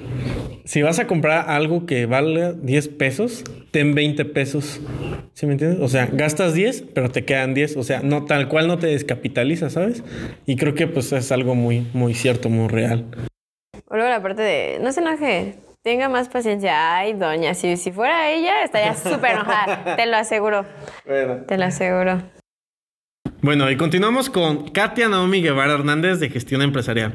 si 0.67 0.83
vas 0.83 0.99
a 0.99 1.07
comprar 1.07 1.49
algo 1.49 1.87
que 1.87 2.07
vale 2.07 2.55
10 2.55 2.89
pesos, 2.89 3.45
ten 3.71 3.95
20 3.95 4.25
pesos. 4.27 4.81
¿Sí 5.33 5.47
me 5.47 5.53
entiendes? 5.53 5.81
O 5.81 5.89
sea, 5.89 6.07
gastas 6.13 6.55
10, 6.55 6.87
pero 6.93 7.11
te 7.11 7.25
quedan 7.25 7.55
10. 7.55 7.77
O 7.77 7.85
sea, 7.85 8.01
no 8.03 8.25
tal 8.25 8.49
cual 8.49 8.67
no 8.67 8.79
te 8.79 8.89
descapitaliza, 8.89 9.71
¿sabes? 9.71 10.03
Y 10.45 10.57
creo 10.57 10.75
que 10.75 10.89
pues 10.89 11.13
es 11.13 11.31
algo 11.31 11.55
muy, 11.55 11.87
muy 11.95 12.15
cierto, 12.15 12.49
muy 12.49 12.69
real. 12.69 13.07
O 13.87 13.95
luego 13.95 14.11
la 14.11 14.21
parte 14.21 14.43
de, 14.43 14.79
no 14.83 14.91
se 14.93 15.01
enoje, 15.01 15.55
Tenga 15.87 16.09
más 16.09 16.29
paciencia. 16.29 16.97
Ay, 16.97 17.13
doña, 17.13 17.55
si, 17.55 17.77
si 17.77 17.93
fuera 17.93 18.33
ella, 18.33 18.65
estaría 18.65 18.93
súper 18.97 19.37
enojada. 19.37 19.95
Te 19.95 20.07
lo 20.07 20.17
aseguro. 20.17 20.67
Te 21.47 21.57
lo 21.57 21.65
aseguro. 21.65 22.23
Bueno, 23.41 23.71
y 23.71 23.77
continuamos 23.77 24.29
con 24.29 24.71
Katia 24.71 25.09
Naomi 25.09 25.43
Guevara 25.43 25.75
Hernández 25.75 26.19
de 26.19 26.29
Gestión 26.29 26.63
Empresarial. 26.63 27.15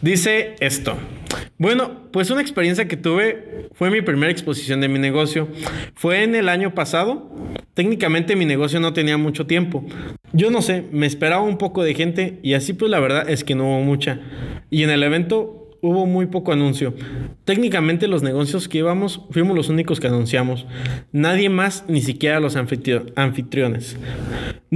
Dice 0.00 0.54
esto. 0.60 0.96
Bueno, 1.58 2.02
pues 2.12 2.30
una 2.30 2.42
experiencia 2.42 2.86
que 2.86 2.96
tuve 2.98 3.68
fue 3.72 3.90
mi 3.90 4.02
primera 4.02 4.30
exposición 4.30 4.80
de 4.82 4.88
mi 4.88 4.98
negocio. 4.98 5.48
Fue 5.94 6.22
en 6.22 6.34
el 6.34 6.48
año 6.50 6.74
pasado. 6.74 7.30
Técnicamente 7.74 8.36
mi 8.36 8.44
negocio 8.44 8.78
no 8.80 8.92
tenía 8.92 9.16
mucho 9.16 9.46
tiempo. 9.46 9.84
Yo 10.32 10.50
no 10.50 10.60
sé, 10.60 10.84
me 10.92 11.06
esperaba 11.06 11.42
un 11.42 11.56
poco 11.58 11.82
de 11.82 11.94
gente 11.94 12.38
y 12.42 12.54
así 12.54 12.72
pues 12.74 12.90
la 12.90 13.00
verdad 13.00 13.28
es 13.30 13.42
que 13.42 13.54
no 13.54 13.64
hubo 13.64 13.80
mucha. 13.82 14.20
Y 14.70 14.82
en 14.82 14.90
el 14.90 15.02
evento 15.02 15.62
hubo 15.82 16.04
muy 16.04 16.26
poco 16.26 16.52
anuncio. 16.52 16.94
Técnicamente 17.44 18.08
los 18.08 18.22
negocios 18.22 18.68
que 18.68 18.78
íbamos 18.78 19.22
fuimos 19.30 19.56
los 19.56 19.68
únicos 19.68 20.00
que 20.00 20.08
anunciamos. 20.08 20.66
Nadie 21.12 21.48
más, 21.48 21.84
ni 21.88 22.00
siquiera 22.02 22.40
los 22.40 22.56
anfitrio- 22.56 23.12
anfitriones. 23.14 23.96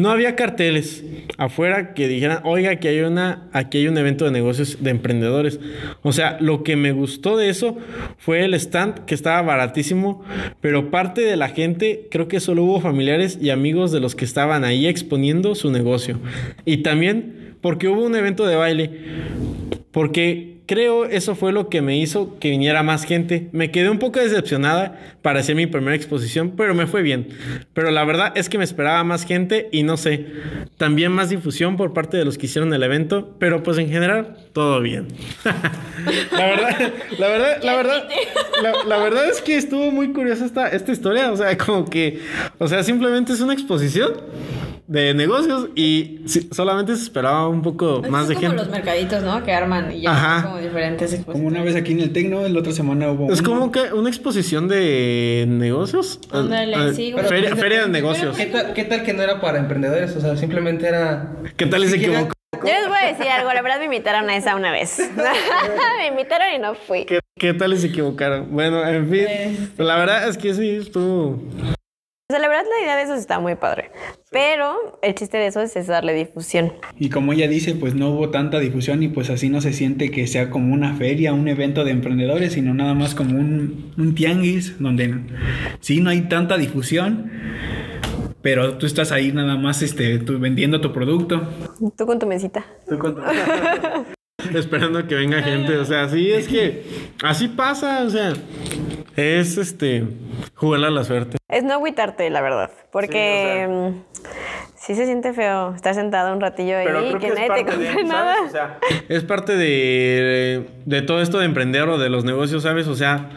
No 0.00 0.10
había 0.10 0.34
carteles 0.34 1.04
afuera 1.36 1.92
que 1.92 2.08
dijeran, 2.08 2.40
oiga, 2.44 2.70
aquí 2.70 2.88
hay, 2.88 3.00
una, 3.00 3.50
aquí 3.52 3.76
hay 3.76 3.86
un 3.86 3.98
evento 3.98 4.24
de 4.24 4.30
negocios 4.30 4.78
de 4.80 4.88
emprendedores. 4.88 5.60
O 6.00 6.14
sea, 6.14 6.38
lo 6.40 6.62
que 6.62 6.74
me 6.74 6.92
gustó 6.92 7.36
de 7.36 7.50
eso 7.50 7.76
fue 8.16 8.42
el 8.46 8.54
stand 8.54 9.04
que 9.04 9.14
estaba 9.14 9.42
baratísimo, 9.42 10.24
pero 10.62 10.90
parte 10.90 11.20
de 11.20 11.36
la 11.36 11.50
gente, 11.50 12.08
creo 12.10 12.28
que 12.28 12.40
solo 12.40 12.64
hubo 12.64 12.80
familiares 12.80 13.38
y 13.42 13.50
amigos 13.50 13.92
de 13.92 14.00
los 14.00 14.14
que 14.14 14.24
estaban 14.24 14.64
ahí 14.64 14.86
exponiendo 14.86 15.54
su 15.54 15.70
negocio. 15.70 16.18
Y 16.64 16.78
también 16.78 17.49
porque 17.60 17.88
hubo 17.88 18.04
un 18.04 18.14
evento 18.16 18.46
de 18.46 18.56
baile. 18.56 18.90
Porque 19.90 20.60
creo 20.70 21.04
eso 21.04 21.34
fue 21.34 21.50
lo 21.50 21.68
que 21.68 21.82
me 21.82 21.98
hizo 21.98 22.38
que 22.38 22.50
viniera 22.50 22.84
más 22.84 23.02
gente. 23.02 23.48
Me 23.50 23.72
quedé 23.72 23.90
un 23.90 23.98
poco 23.98 24.20
decepcionada 24.20 25.00
para 25.20 25.40
hacer 25.40 25.56
mi 25.56 25.66
primera 25.66 25.96
exposición, 25.96 26.52
pero 26.56 26.76
me 26.76 26.86
fue 26.86 27.02
bien. 27.02 27.26
Pero 27.74 27.90
la 27.90 28.04
verdad 28.04 28.32
es 28.36 28.48
que 28.48 28.56
me 28.56 28.62
esperaba 28.62 29.02
más 29.02 29.24
gente 29.24 29.68
y 29.72 29.82
no 29.82 29.96
sé, 29.96 30.26
también 30.76 31.10
más 31.10 31.28
difusión 31.28 31.76
por 31.76 31.92
parte 31.92 32.16
de 32.16 32.24
los 32.24 32.38
que 32.38 32.46
hicieron 32.46 32.72
el 32.72 32.84
evento, 32.84 33.34
pero 33.40 33.64
pues 33.64 33.78
en 33.78 33.88
general 33.88 34.36
todo 34.52 34.80
bien. 34.80 35.08
la 36.30 36.46
verdad, 36.46 36.92
la 37.18 37.28
verdad, 37.28 37.62
la 37.64 37.74
verdad, 37.74 38.08
la, 38.62 38.84
la 38.84 38.98
verdad 38.98 39.28
es 39.28 39.40
que 39.40 39.56
estuvo 39.56 39.90
muy 39.90 40.12
curiosa 40.12 40.44
esta, 40.44 40.68
esta 40.68 40.92
historia, 40.92 41.32
o 41.32 41.36
sea, 41.36 41.58
como 41.58 41.90
que, 41.90 42.20
o 42.58 42.68
sea, 42.68 42.84
simplemente 42.84 43.32
es 43.32 43.40
una 43.40 43.54
exposición 43.54 44.12
de 44.90 45.14
negocios 45.14 45.68
y 45.76 46.18
sí, 46.26 46.48
solamente 46.50 46.96
se 46.96 47.04
esperaba 47.04 47.46
un 47.48 47.62
poco 47.62 48.02
más 48.10 48.26
de 48.26 48.34
es 48.34 48.40
como 48.40 48.50
gente. 48.50 48.64
los 48.64 48.72
mercaditos, 48.72 49.22
¿no? 49.22 49.44
Que 49.44 49.52
arman 49.52 49.92
y 49.92 50.00
ya 50.00 50.10
Ajá. 50.10 50.42
como 50.48 50.58
diferentes 50.58 51.16
Como 51.24 51.46
una 51.46 51.62
vez 51.62 51.76
aquí 51.76 51.92
en 51.92 52.00
el 52.00 52.12
Tecno, 52.12 52.48
la 52.48 52.58
otra 52.58 52.72
semana 52.72 53.08
hubo. 53.12 53.32
Es 53.32 53.38
uno. 53.38 53.50
como 53.50 53.70
que 53.70 53.92
una 53.92 54.08
exposición 54.08 54.66
de 54.66 55.44
negocios. 55.48 56.18
Ándale, 56.32 56.74
Ah, 56.74 56.88
sí, 56.92 57.12
feria, 57.12 57.22
güey. 57.22 57.28
Pero- 57.42 57.56
feria 57.56 57.82
de 57.82 57.88
negocios. 57.88 58.36
¿Qué 58.36 58.46
tal, 58.46 58.72
¿Qué 58.72 58.82
tal 58.82 59.04
que 59.04 59.12
no 59.12 59.22
era 59.22 59.40
para 59.40 59.60
emprendedores? 59.60 60.16
O 60.16 60.20
sea, 60.20 60.36
simplemente 60.36 60.88
era... 60.88 61.36
¿Qué 61.56 61.66
tal 61.66 61.84
y 61.84 61.86
se 61.86 61.92
siquiera- 61.92 62.14
equivocó? 62.14 62.34
Yo 62.66 62.72
les 62.74 62.88
voy 62.88 62.98
a 63.00 63.06
decir 63.06 63.28
algo, 63.28 63.52
la 63.52 63.62
verdad 63.62 63.78
me 63.78 63.84
invitaron 63.84 64.28
a 64.28 64.36
esa 64.36 64.56
una 64.56 64.72
vez. 64.72 64.98
me 65.98 66.06
invitaron 66.08 66.48
y 66.52 66.58
no 66.58 66.74
fui. 66.74 67.04
¿Qué, 67.04 67.20
qué 67.38 67.54
tal 67.54 67.78
se 67.78 67.86
equivocaron? 67.86 68.48
Bueno, 68.50 68.84
en 68.86 69.08
fin. 69.08 69.24
Este. 69.28 69.84
La 69.84 69.94
verdad 69.96 70.28
es 70.28 70.36
que 70.36 70.52
sí, 70.52 70.68
estuvo. 70.68 71.40
O 72.30 72.32
sea, 72.32 72.38
la 72.38 72.46
verdad 72.46 72.62
la 72.78 72.84
idea 72.84 72.94
de 72.96 73.02
eso 73.02 73.14
está 73.14 73.40
muy 73.40 73.56
padre. 73.56 73.90
Pero 74.30 75.00
el 75.02 75.16
chiste 75.16 75.36
de 75.36 75.48
eso 75.48 75.60
es, 75.62 75.74
es 75.74 75.88
darle 75.88 76.14
difusión. 76.14 76.72
Y 76.96 77.08
como 77.10 77.32
ella 77.32 77.48
dice, 77.48 77.74
pues 77.74 77.96
no 77.96 78.10
hubo 78.10 78.30
tanta 78.30 78.60
difusión 78.60 79.02
y 79.02 79.08
pues 79.08 79.30
así 79.30 79.48
no 79.48 79.60
se 79.60 79.72
siente 79.72 80.12
que 80.12 80.28
sea 80.28 80.48
como 80.48 80.72
una 80.72 80.94
feria, 80.94 81.32
un 81.32 81.48
evento 81.48 81.82
de 81.82 81.90
emprendedores, 81.90 82.52
sino 82.52 82.72
nada 82.72 82.94
más 82.94 83.16
como 83.16 83.36
un, 83.36 83.92
un 83.98 84.14
tianguis 84.14 84.78
donde 84.78 85.12
sí 85.80 86.00
no 86.00 86.10
hay 86.10 86.20
tanta 86.28 86.56
difusión, 86.56 87.32
pero 88.42 88.78
tú 88.78 88.86
estás 88.86 89.10
ahí 89.10 89.32
nada 89.32 89.56
más 89.56 89.82
este, 89.82 90.20
tú 90.20 90.38
vendiendo 90.38 90.80
tu 90.80 90.92
producto. 90.92 91.42
Tú 91.98 92.06
con 92.06 92.20
tu 92.20 92.28
mesita. 92.28 92.64
Tú 92.88 92.96
con 92.96 93.16
tu- 93.16 93.22
Esperando 94.56 95.06
que 95.06 95.14
venga 95.16 95.42
gente. 95.42 95.76
O 95.76 95.84
sea, 95.84 96.08
sí, 96.08 96.30
es 96.30 96.48
que 96.48 96.84
así 97.22 97.48
pasa. 97.48 98.04
O 98.04 98.10
sea, 98.10 98.32
es 99.20 99.56
este. 99.56 100.04
Jugar 100.54 100.84
a 100.84 100.90
la 100.90 101.04
suerte. 101.04 101.36
Es 101.48 101.64
no 101.64 101.74
agüitarte, 101.74 102.28
la 102.30 102.40
verdad. 102.40 102.70
Porque 102.90 103.66
mm, 103.68 104.18
sí, 104.76 104.94
se 104.94 105.06
siente 105.06 105.32
feo 105.32 105.74
estar 105.74 105.94
sentado 105.94 106.32
un 106.32 106.40
ratillo 106.40 106.78
ahí 106.78 107.12
y 107.14 107.18
que, 107.18 107.30
nadie 107.30 107.64
te 107.64 107.70
compre 107.70 108.04
nada. 108.04 108.36
es 109.08 109.24
parte 109.24 109.56
de, 109.56 110.66
de 110.86 111.02
todo 111.02 111.20
esto 111.22 111.38
de 111.38 111.46
emprender 111.46 111.88
o 111.88 111.98
de 111.98 112.08
los 112.08 112.24
negocios, 112.24 112.62
¿sabes? 112.62 112.86
O 112.88 112.94
sea, 112.94 113.30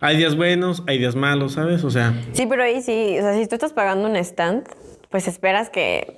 hay 0.00 0.16
días 0.16 0.36
buenos, 0.36 0.82
hay 0.86 0.98
días 0.98 1.16
malos, 1.16 1.52
¿sabes? 1.54 1.84
O 1.84 1.90
sea, 1.90 2.14
Sí, 2.32 2.46
pero 2.46 2.62
ahí 2.62 2.82
sí, 2.82 3.16
o 3.18 3.22
sea, 3.22 3.34
si 3.34 3.46
tú 3.46 3.54
estás 3.54 3.72
pagando 3.72 4.08
un 4.08 4.16
stand, 4.16 4.68
pues 5.10 5.26
esperas 5.26 5.70
que... 5.70 6.16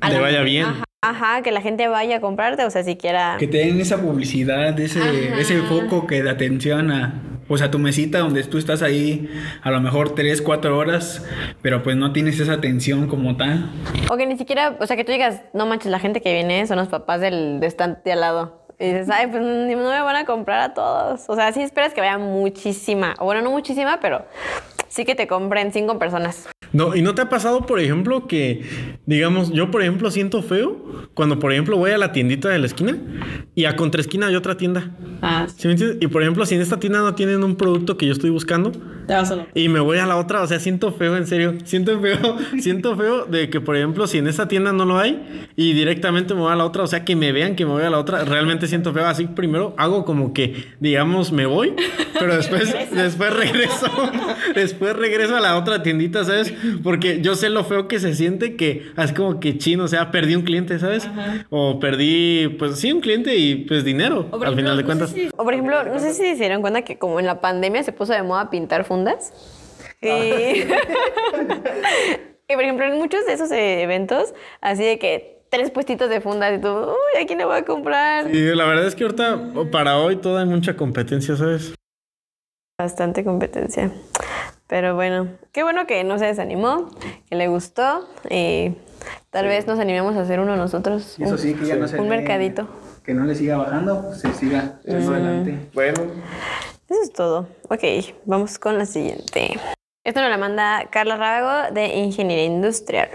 te 0.00 0.20
vaya 0.20 0.42
bien. 0.42 0.66
Ajá, 0.66 0.84
ajá, 1.02 1.42
que 1.42 1.50
la 1.50 1.60
gente 1.60 1.88
vaya 1.88 2.16
a 2.16 2.20
comprarte, 2.20 2.64
o 2.64 2.70
sea, 2.70 2.84
siquiera... 2.84 3.36
Que 3.38 3.46
te 3.46 3.58
den 3.58 3.80
esa 3.80 4.00
publicidad, 4.00 4.78
ese, 4.78 5.40
ese 5.40 5.62
foco 5.62 6.06
que 6.06 6.22
de 6.22 6.30
atención 6.30 6.90
a, 6.90 7.33
pues 7.48 7.62
a 7.62 7.70
tu 7.70 7.78
mesita 7.78 8.18
donde 8.18 8.42
tú 8.44 8.58
estás 8.58 8.82
ahí 8.82 9.30
a 9.62 9.70
lo 9.70 9.80
mejor 9.80 10.14
3, 10.14 10.42
4 10.42 10.76
horas, 10.76 11.24
pero 11.62 11.82
pues 11.82 11.96
no 11.96 12.12
tienes 12.12 12.40
esa 12.40 12.54
atención 12.54 13.08
como 13.08 13.36
tal. 13.36 13.70
O 14.10 14.16
que 14.16 14.26
ni 14.26 14.36
siquiera, 14.36 14.76
o 14.80 14.86
sea, 14.86 14.96
que 14.96 15.04
tú 15.04 15.12
digas, 15.12 15.42
no 15.52 15.66
manches, 15.66 15.90
la 15.90 15.98
gente 15.98 16.20
que 16.20 16.32
viene 16.32 16.66
son 16.66 16.78
los 16.78 16.88
papás 16.88 17.20
del 17.20 17.60
de 17.60 17.66
stand 17.66 18.02
de 18.02 18.12
al 18.12 18.20
lado. 18.20 18.64
Y 18.78 18.86
dices, 18.86 19.08
ay, 19.10 19.28
pues 19.28 19.40
no 19.40 19.66
me 19.66 20.00
van 20.00 20.16
a 20.16 20.24
comprar 20.24 20.60
a 20.60 20.74
todos. 20.74 21.24
O 21.28 21.36
sea, 21.36 21.52
sí 21.52 21.62
esperas 21.62 21.94
que 21.94 22.00
vaya 22.00 22.18
muchísima. 22.18 23.14
O 23.18 23.24
bueno, 23.24 23.40
no 23.40 23.50
muchísima, 23.50 24.00
pero 24.00 24.24
sí 24.88 25.04
que 25.04 25.14
te 25.14 25.28
compren 25.28 25.72
cinco 25.72 25.98
personas. 25.98 26.48
No, 26.74 26.96
¿y 26.96 27.02
no 27.02 27.14
te 27.14 27.22
ha 27.22 27.28
pasado, 27.28 27.66
por 27.66 27.78
ejemplo, 27.78 28.26
que, 28.26 28.62
digamos, 29.06 29.52
yo, 29.52 29.70
por 29.70 29.80
ejemplo, 29.80 30.10
siento 30.10 30.42
feo 30.42 31.08
cuando, 31.14 31.38
por 31.38 31.52
ejemplo, 31.52 31.76
voy 31.76 31.92
a 31.92 31.98
la 31.98 32.10
tiendita 32.10 32.48
de 32.48 32.58
la 32.58 32.66
esquina 32.66 32.98
y 33.54 33.66
a 33.66 33.76
contraesquina 33.76 34.26
hay 34.26 34.34
otra 34.34 34.56
tienda? 34.56 34.90
Ah, 35.22 35.46
¿Sí 35.56 35.68
me 35.68 35.74
entiendes? 35.74 35.98
Y, 36.00 36.08
por 36.08 36.22
ejemplo, 36.22 36.44
si 36.44 36.56
en 36.56 36.60
esta 36.60 36.80
tienda 36.80 36.98
no 36.98 37.14
tienen 37.14 37.44
un 37.44 37.54
producto 37.54 37.96
que 37.96 38.06
yo 38.06 38.12
estoy 38.12 38.30
buscando 38.30 38.72
te 39.06 39.14
vas 39.14 39.28
solo. 39.28 39.46
y 39.54 39.68
me 39.68 39.80
voy 39.80 39.98
a 39.98 40.06
la 40.06 40.16
otra, 40.16 40.42
o 40.42 40.46
sea, 40.46 40.58
siento 40.60 40.92
feo, 40.92 41.16
en 41.16 41.26
serio. 41.26 41.54
Siento 41.64 41.98
feo, 42.00 42.36
siento 42.60 42.96
feo 42.96 43.24
de 43.26 43.50
que, 43.50 43.60
por 43.60 43.76
ejemplo, 43.76 44.06
si 44.06 44.18
en 44.18 44.26
esta 44.26 44.48
tienda 44.48 44.72
no 44.72 44.84
lo 44.84 44.98
hay 44.98 45.50
y 45.56 45.72
directamente 45.72 46.34
me 46.34 46.40
voy 46.40 46.52
a 46.52 46.56
la 46.56 46.64
otra, 46.64 46.82
o 46.82 46.86
sea, 46.86 47.04
que 47.04 47.16
me 47.16 47.32
vean 47.32 47.56
que 47.56 47.64
me 47.66 47.72
voy 47.72 47.82
a 47.82 47.90
la 47.90 47.98
otra, 47.98 48.24
realmente 48.24 48.66
siento 48.66 48.92
feo. 48.92 49.06
Así 49.06 49.26
primero 49.26 49.74
hago 49.78 50.04
como 50.04 50.32
que, 50.32 50.64
digamos, 50.80 51.32
me 51.32 51.46
voy, 51.46 51.74
pero 52.18 52.34
después, 52.36 52.74
después 52.92 53.32
regreso, 53.34 53.86
después 54.54 54.94
regreso 54.96 55.36
a 55.36 55.40
la 55.40 55.56
otra 55.56 55.82
tiendita, 55.82 56.24
¿sabes? 56.24 56.52
Porque 56.82 57.20
yo 57.20 57.34
sé 57.34 57.50
lo 57.50 57.64
feo 57.64 57.88
que 57.88 57.98
se 58.00 58.14
siente 58.14 58.56
que 58.56 58.90
es 58.96 59.12
como 59.12 59.40
que 59.40 59.58
chino, 59.58 59.84
o 59.84 59.88
sea, 59.88 60.10
perdí 60.10 60.34
un 60.34 60.42
cliente, 60.42 60.78
¿sabes? 60.78 61.08
O 61.50 61.78
perdí, 61.80 62.48
pues 62.58 62.78
sí, 62.78 62.92
un 62.92 63.00
cliente 63.00 63.36
y 63.36 63.56
pues 63.66 63.84
dinero, 63.84 64.28
al 64.32 64.38
ejemplo, 64.42 64.56
final 64.56 64.76
de 64.76 64.82
no 64.82 64.86
cuentas. 64.86 65.10
sé 65.10 65.14
si- 65.24 65.28
O 65.36 65.44
por 65.44 65.52
ejemplo, 65.54 65.84
no 65.84 65.98
sé 65.98 66.12
si 66.14 66.22
se 66.22 66.34
dieron 66.36 66.60
cuenta 66.60 66.82
que 66.82 66.98
como 66.98 67.20
en 67.20 67.26
la 67.26 67.40
pandemia 67.40 67.82
se 67.82 67.92
puso 67.92 68.12
de 68.12 68.22
moda 68.22 68.50
pintar 68.50 68.84
fundas. 68.94 69.32
Y, 70.00 70.06
y 72.48 72.54
por 72.54 72.62
ejemplo, 72.62 72.86
en 72.86 72.96
muchos 72.98 73.26
de 73.26 73.32
esos 73.32 73.50
eventos, 73.50 74.34
así 74.60 74.84
de 74.84 75.00
que 75.00 75.42
tres 75.50 75.72
puestitos 75.72 76.08
de 76.08 76.20
fundas 76.20 76.56
y 76.56 76.60
tú, 76.60 76.68
uy, 76.68 77.20
¿a 77.20 77.26
quién 77.26 77.38
le 77.38 77.44
voy 77.44 77.56
a 77.56 77.64
comprar? 77.64 78.32
Y 78.32 78.54
la 78.54 78.66
verdad 78.66 78.86
es 78.86 78.94
que 78.94 79.02
ahorita, 79.02 79.52
para 79.72 79.98
hoy, 79.98 80.16
toda 80.16 80.42
hay 80.42 80.46
mucha 80.46 80.76
competencia, 80.76 81.34
¿sabes? 81.36 81.74
Bastante 82.78 83.24
competencia. 83.24 83.90
Pero 84.68 84.94
bueno, 84.94 85.28
qué 85.52 85.64
bueno 85.64 85.86
que 85.86 86.04
no 86.04 86.18
se 86.18 86.26
desanimó, 86.26 86.88
que 87.28 87.34
le 87.34 87.48
gustó 87.48 88.08
y 88.30 88.76
tal 89.30 89.46
vez 89.46 89.66
nos 89.66 89.80
animemos 89.80 90.16
a 90.16 90.20
hacer 90.20 90.38
uno 90.38 90.56
nosotros. 90.56 91.16
Eso 91.18 91.36
sí, 91.36 91.54
que 91.54 91.66
ya 91.66 91.76
no 91.76 91.88
se 91.88 92.00
un 92.00 92.08
mercadito. 92.08 92.68
Que 93.04 93.12
no 93.12 93.24
le 93.24 93.34
siga 93.34 93.56
bajando, 93.56 94.14
se 94.14 94.32
siga 94.32 94.80
adelante. 94.86 95.68
Bueno. 95.74 96.00
Eso 96.94 97.02
es 97.02 97.12
todo. 97.12 97.48
Ok, 97.70 97.82
vamos 98.24 98.60
con 98.60 98.78
la 98.78 98.86
siguiente. 98.86 99.58
Esto 100.04 100.20
nos 100.20 100.30
la 100.30 100.38
manda 100.38 100.88
Carla 100.92 101.16
Rábago 101.16 101.74
de 101.74 101.88
Ingeniería 101.96 102.44
Industrial. 102.44 103.08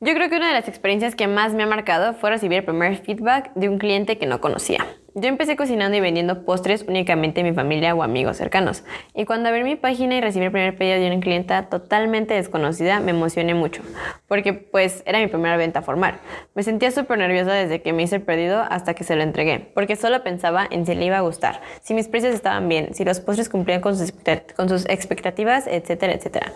Yo 0.00 0.14
creo 0.14 0.30
que 0.30 0.36
una 0.36 0.48
de 0.48 0.54
las 0.54 0.66
experiencias 0.66 1.14
que 1.14 1.26
más 1.26 1.52
me 1.52 1.62
ha 1.62 1.66
marcado 1.66 2.14
fue 2.14 2.30
recibir 2.30 2.60
el 2.60 2.64
primer 2.64 2.96
feedback 2.96 3.52
de 3.54 3.68
un 3.68 3.78
cliente 3.78 4.16
que 4.16 4.24
no 4.24 4.40
conocía. 4.40 4.86
Yo 5.14 5.28
empecé 5.28 5.56
cocinando 5.56 5.96
y 5.96 6.00
vendiendo 6.00 6.44
postres 6.44 6.84
únicamente 6.86 7.40
a 7.40 7.44
mi 7.44 7.52
familia 7.52 7.94
o 7.96 8.02
amigos 8.04 8.36
cercanos. 8.36 8.84
Y 9.12 9.24
cuando 9.24 9.48
abrí 9.48 9.64
mi 9.64 9.74
página 9.74 10.14
y 10.14 10.20
recibí 10.20 10.44
el 10.44 10.52
primer 10.52 10.76
pedido 10.76 11.00
de 11.00 11.06
una 11.08 11.20
clienta 11.20 11.68
totalmente 11.68 12.34
desconocida, 12.34 13.00
me 13.00 13.10
emocioné 13.10 13.54
mucho. 13.54 13.82
Porque 14.28 14.52
pues 14.52 15.02
era 15.06 15.18
mi 15.18 15.26
primera 15.26 15.56
venta 15.56 15.82
formal. 15.82 16.20
Me 16.54 16.62
sentía 16.62 16.92
súper 16.92 17.18
nerviosa 17.18 17.52
desde 17.52 17.82
que 17.82 17.92
me 17.92 18.04
hice 18.04 18.16
el 18.16 18.22
pedido 18.22 18.62
hasta 18.70 18.94
que 18.94 19.02
se 19.02 19.16
lo 19.16 19.22
entregué. 19.22 19.58
Porque 19.74 19.96
solo 19.96 20.22
pensaba 20.22 20.66
en 20.70 20.86
si 20.86 20.94
le 20.94 21.06
iba 21.06 21.18
a 21.18 21.22
gustar, 21.22 21.60
si 21.82 21.92
mis 21.92 22.06
precios 22.06 22.32
estaban 22.32 22.68
bien, 22.68 22.94
si 22.94 23.04
los 23.04 23.18
postres 23.18 23.48
cumplían 23.48 23.80
con 23.80 23.96
sus, 23.98 24.12
con 24.56 24.68
sus 24.68 24.88
expectativas, 24.88 25.66
etcétera, 25.66 26.12
etcétera. 26.12 26.52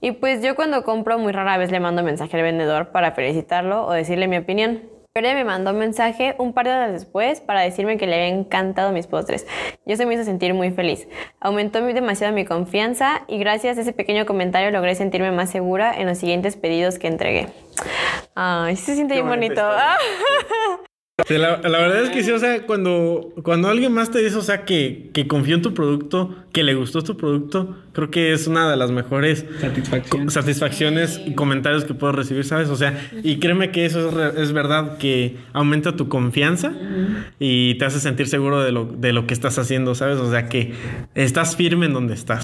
Y 0.00 0.12
pues 0.12 0.42
yo 0.42 0.56
cuando 0.56 0.82
compro 0.82 1.18
muy 1.18 1.32
rara 1.32 1.56
vez 1.56 1.70
le 1.70 1.78
mando 1.78 2.02
mensaje 2.02 2.36
al 2.36 2.42
vendedor 2.42 2.88
para 2.88 3.12
felicitarlo 3.12 3.86
o 3.86 3.92
decirle 3.92 4.26
mi 4.26 4.38
opinión. 4.38 4.91
Ella 5.14 5.34
me 5.34 5.44
mandó 5.44 5.72
un 5.72 5.78
mensaje 5.78 6.34
un 6.38 6.54
par 6.54 6.64
de 6.64 6.72
horas 6.72 6.90
después 6.90 7.42
para 7.42 7.60
decirme 7.60 7.98
que 7.98 8.06
le 8.06 8.14
habían 8.14 8.38
encantado 8.38 8.92
mis 8.92 9.06
postres. 9.06 9.46
Y 9.84 9.92
eso 9.92 10.06
me 10.06 10.14
hizo 10.14 10.24
sentir 10.24 10.54
muy 10.54 10.70
feliz. 10.70 11.06
Aumentó 11.38 11.82
demasiado 11.82 12.32
mi 12.32 12.46
confianza 12.46 13.20
y 13.28 13.38
gracias 13.38 13.76
a 13.76 13.82
ese 13.82 13.92
pequeño 13.92 14.24
comentario 14.24 14.70
logré 14.70 14.94
sentirme 14.94 15.30
más 15.30 15.50
segura 15.50 15.92
en 15.94 16.06
los 16.06 16.16
siguientes 16.16 16.56
pedidos 16.56 16.98
que 16.98 17.08
entregué. 17.08 17.48
Ay, 18.34 18.76
se 18.76 18.94
siente 18.94 19.12
Qué 19.12 19.20
bien 19.20 19.28
bonito. 19.28 19.60
la, 21.28 21.58
la 21.58 21.78
verdad 21.78 22.04
es 22.04 22.10
que 22.10 22.22
sí, 22.22 22.30
o 22.30 22.38
sea, 22.38 22.66
cuando, 22.66 23.32
cuando 23.42 23.68
alguien 23.68 23.92
más 23.92 24.10
te 24.10 24.22
dice, 24.22 24.36
o 24.36 24.42
sea, 24.42 24.64
que, 24.64 25.10
que 25.12 25.26
confió 25.26 25.54
en 25.54 25.62
tu 25.62 25.74
producto, 25.74 26.34
que 26.52 26.62
le 26.62 26.74
gustó 26.74 27.02
tu 27.02 27.16
producto, 27.16 27.76
creo 27.92 28.10
que 28.10 28.32
es 28.32 28.46
una 28.46 28.70
de 28.70 28.76
las 28.76 28.90
mejores 28.90 29.44
satisfacciones 30.28 31.20
y 31.24 31.34
comentarios 31.34 31.84
que 31.84 31.94
puedo 31.94 32.12
recibir, 32.12 32.44
¿sabes? 32.44 32.68
O 32.68 32.76
sea, 32.76 33.10
y 33.22 33.38
créeme 33.38 33.70
que 33.70 33.84
eso 33.84 34.08
es, 34.08 34.38
es 34.38 34.52
verdad, 34.52 34.98
que 34.98 35.36
aumenta 35.52 35.96
tu 35.96 36.08
confianza 36.08 36.72
y 37.38 37.74
te 37.76 37.84
hace 37.84 38.00
sentir 38.00 38.28
seguro 38.28 38.62
de 38.62 38.72
lo, 38.72 38.84
de 38.84 39.12
lo 39.12 39.26
que 39.26 39.34
estás 39.34 39.58
haciendo, 39.58 39.94
¿sabes? 39.94 40.18
O 40.18 40.30
sea, 40.30 40.48
que 40.48 40.72
estás 41.14 41.56
firme 41.56 41.86
en 41.86 41.92
donde 41.92 42.14
estás. 42.14 42.42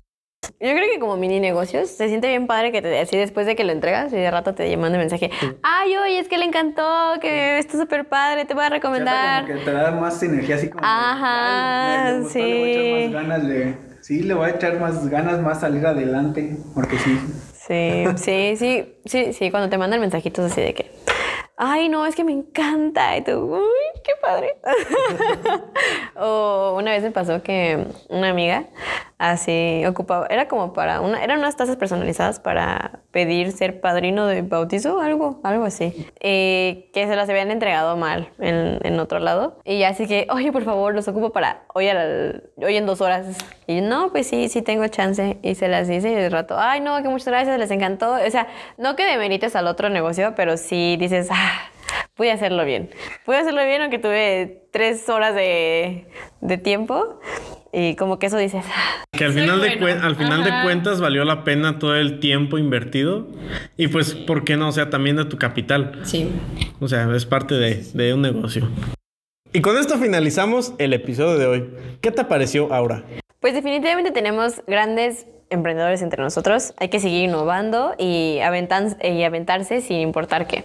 Yo 0.60 0.72
creo 0.72 0.90
que 0.92 0.98
como 0.98 1.16
mini 1.16 1.40
negocios 1.40 1.88
se 1.90 2.08
siente 2.08 2.28
bien 2.28 2.46
padre 2.46 2.72
que 2.72 2.82
te 2.82 2.98
así 2.98 3.16
después 3.16 3.46
de 3.46 3.54
que 3.56 3.64
lo 3.64 3.72
entregas 3.72 4.12
y 4.12 4.16
de 4.16 4.30
rato 4.30 4.54
te 4.54 4.76
manda 4.76 4.98
mensaje. 4.98 5.30
Ay, 5.62 5.96
oye, 5.96 6.18
es 6.18 6.28
que 6.28 6.38
le 6.38 6.44
encantó, 6.46 7.14
que 7.20 7.58
está 7.58 7.78
súper 7.78 8.08
padre, 8.08 8.44
te 8.44 8.54
voy 8.54 8.64
a 8.64 8.68
recomendar. 8.70 9.46
Como 9.46 9.58
que 9.58 9.64
te 9.64 9.70
da 9.72 9.90
más 9.92 10.22
energía 10.22 10.56
así 10.56 10.68
como. 10.68 10.84
Ajá, 10.84 12.04
"Ay, 12.04 12.04
me- 12.04 12.12
me 12.12 12.20
gustó, 12.22 12.38
Le 12.38 12.44
voy 12.58 12.68
a 12.68 12.72
echar 12.72 12.82
sí. 12.82 13.12
más 13.12 13.22
ganas 13.22 13.48
de. 13.48 13.74
Sí, 14.00 14.22
le 14.22 14.34
voy 14.34 14.46
a 14.50 14.54
echar 14.54 14.80
más 14.80 15.08
ganas, 15.08 15.40
más 15.40 15.60
salir 15.60 15.86
adelante. 15.86 16.56
Porque 16.74 16.96
sí. 16.98 17.18
Sí, 17.52 18.04
sí, 18.16 18.54
sí, 18.56 18.94
sí, 19.04 19.32
sí, 19.34 19.50
cuando 19.50 19.68
te 19.68 19.76
mandan 19.76 20.00
mensajitos 20.00 20.50
así 20.50 20.60
de 20.62 20.72
que, 20.72 20.90
ay, 21.58 21.88
no, 21.90 22.06
es 22.06 22.14
que 22.16 22.24
me 22.24 22.32
encanta. 22.32 23.16
Y 23.18 23.22
tú, 23.22 23.32
uy, 23.56 23.62
qué 24.08 24.14
padre. 24.20 24.56
o 26.16 26.74
una 26.76 26.92
vez 26.92 27.02
me 27.02 27.10
pasó 27.10 27.42
que 27.42 27.84
una 28.08 28.30
amiga 28.30 28.64
así 29.18 29.82
ocupaba, 29.86 30.26
era 30.30 30.46
como 30.46 30.72
para 30.72 31.00
una, 31.00 31.22
eran 31.22 31.40
unas 31.40 31.56
tazas 31.56 31.76
personalizadas 31.76 32.38
para 32.38 33.00
pedir 33.10 33.50
ser 33.52 33.80
padrino 33.80 34.26
de 34.26 34.42
bautizo, 34.42 35.00
algo, 35.00 35.40
algo 35.42 35.64
así. 35.64 36.06
Eh, 36.20 36.88
que 36.94 37.06
se 37.08 37.16
las 37.16 37.28
habían 37.28 37.50
entregado 37.50 37.96
mal 37.96 38.30
en, 38.38 38.78
en 38.82 39.00
otro 39.00 39.18
lado. 39.18 39.58
Y 39.64 39.82
así 39.82 40.06
que, 40.06 40.28
oye, 40.30 40.52
por 40.52 40.62
favor, 40.64 40.94
los 40.94 41.08
ocupo 41.08 41.30
para 41.30 41.62
hoy, 41.74 41.88
al- 41.88 42.44
hoy 42.56 42.76
en 42.76 42.86
dos 42.86 43.00
horas. 43.00 43.26
Y 43.66 43.80
yo, 43.80 43.82
no, 43.82 44.10
pues 44.12 44.28
sí, 44.28 44.48
sí 44.48 44.62
tengo 44.62 44.86
chance. 44.86 45.38
Y 45.42 45.56
se 45.56 45.66
las 45.68 45.90
hice 45.90 46.10
y 46.10 46.14
de 46.14 46.28
rato, 46.30 46.54
ay, 46.58 46.80
no, 46.80 47.02
que 47.02 47.08
muchas 47.08 47.26
gracias, 47.28 47.58
les 47.58 47.70
encantó. 47.72 48.12
O 48.14 48.30
sea, 48.30 48.46
no 48.76 48.94
que 48.94 49.04
demerites 49.04 49.56
al 49.56 49.66
otro 49.66 49.88
negocio, 49.88 50.34
pero 50.36 50.56
sí 50.56 50.96
dices, 50.96 51.28
ah, 51.32 51.58
pude 52.18 52.30
hacerlo 52.32 52.66
bien. 52.66 52.90
Pude 53.24 53.38
hacerlo 53.38 53.64
bien 53.64 53.80
aunque 53.80 53.98
tuve 53.98 54.64
tres 54.70 55.08
horas 55.08 55.34
de, 55.34 56.06
de 56.42 56.58
tiempo. 56.58 57.20
Y 57.72 57.96
como 57.96 58.18
que 58.18 58.26
eso 58.26 58.38
dices, 58.38 58.64
ah, 58.66 59.04
Que 59.12 59.24
al 59.26 59.32
Soy 59.34 59.42
final, 59.42 59.60
de, 59.60 59.76
bueno. 59.76 60.02
al 60.04 60.16
final 60.16 60.42
de 60.42 60.50
cuentas 60.64 61.00
valió 61.00 61.24
la 61.24 61.44
pena 61.44 61.78
todo 61.78 61.96
el 61.96 62.18
tiempo 62.18 62.58
invertido. 62.58 63.28
Y 63.76 63.88
pues, 63.88 64.14
¿por 64.14 64.44
qué 64.44 64.56
no? 64.56 64.68
O 64.68 64.72
sea, 64.72 64.90
también 64.90 65.16
de 65.16 65.24
tu 65.26 65.36
capital. 65.38 66.00
Sí. 66.02 66.30
O 66.80 66.88
sea, 66.88 67.08
es 67.14 67.24
parte 67.26 67.54
de, 67.54 67.82
de 67.94 68.14
un 68.14 68.22
negocio. 68.22 68.68
Y 69.52 69.60
con 69.60 69.76
esto 69.78 69.96
finalizamos 69.98 70.72
el 70.78 70.92
episodio 70.92 71.38
de 71.38 71.46
hoy. 71.46 71.70
¿Qué 72.00 72.10
te 72.10 72.24
pareció, 72.24 72.72
Aura? 72.72 73.04
Pues 73.40 73.54
definitivamente 73.54 74.10
tenemos 74.10 74.62
grandes 74.66 75.26
emprendedores 75.50 76.02
entre 76.02 76.22
nosotros. 76.22 76.74
Hay 76.78 76.88
que 76.88 77.00
seguir 77.00 77.24
innovando 77.24 77.94
y, 77.98 78.38
aventan- 78.42 78.96
y 79.02 79.22
aventarse 79.24 79.80
sin 79.82 79.98
importar 80.00 80.46
qué. 80.46 80.64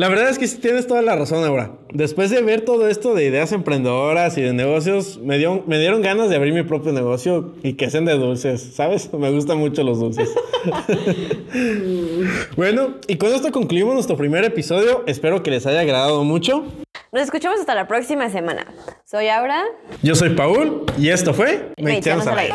La 0.00 0.08
verdad 0.08 0.28
es 0.28 0.38
que 0.38 0.46
sí 0.46 0.58
tienes 0.58 0.86
toda 0.86 1.02
la 1.02 1.16
razón, 1.16 1.44
Aura. 1.44 1.72
Después 1.92 2.30
de 2.30 2.40
ver 2.40 2.60
todo 2.60 2.86
esto 2.86 3.16
de 3.16 3.24
ideas 3.24 3.50
emprendedoras 3.50 4.38
y 4.38 4.42
de 4.42 4.52
negocios, 4.52 5.18
me, 5.18 5.38
dio, 5.38 5.64
me 5.66 5.76
dieron 5.80 6.02
ganas 6.02 6.30
de 6.30 6.36
abrir 6.36 6.54
mi 6.54 6.62
propio 6.62 6.92
negocio 6.92 7.56
y 7.64 7.72
que 7.72 7.90
sean 7.90 8.04
de 8.04 8.14
dulces, 8.14 8.74
¿sabes? 8.76 9.12
Me 9.18 9.32
gustan 9.32 9.58
mucho 9.58 9.82
los 9.82 9.98
dulces. 9.98 10.32
bueno, 12.56 12.94
y 13.08 13.16
con 13.16 13.34
esto 13.34 13.50
concluimos 13.50 13.94
nuestro 13.94 14.16
primer 14.16 14.44
episodio. 14.44 15.02
Espero 15.08 15.42
que 15.42 15.50
les 15.50 15.66
haya 15.66 15.80
agradado 15.80 16.22
mucho. 16.22 16.62
Nos 17.10 17.22
escuchamos 17.24 17.58
hasta 17.58 17.74
la 17.74 17.88
próxima 17.88 18.30
semana. 18.30 18.68
Soy 19.04 19.26
Aura. 19.26 19.64
Yo 20.04 20.14
soy 20.14 20.30
Paul 20.30 20.84
y 20.96 21.08
esto 21.08 21.34
fue 21.34 21.72
al 21.76 21.88
Aire. 21.88 22.12
Aire. 22.36 22.52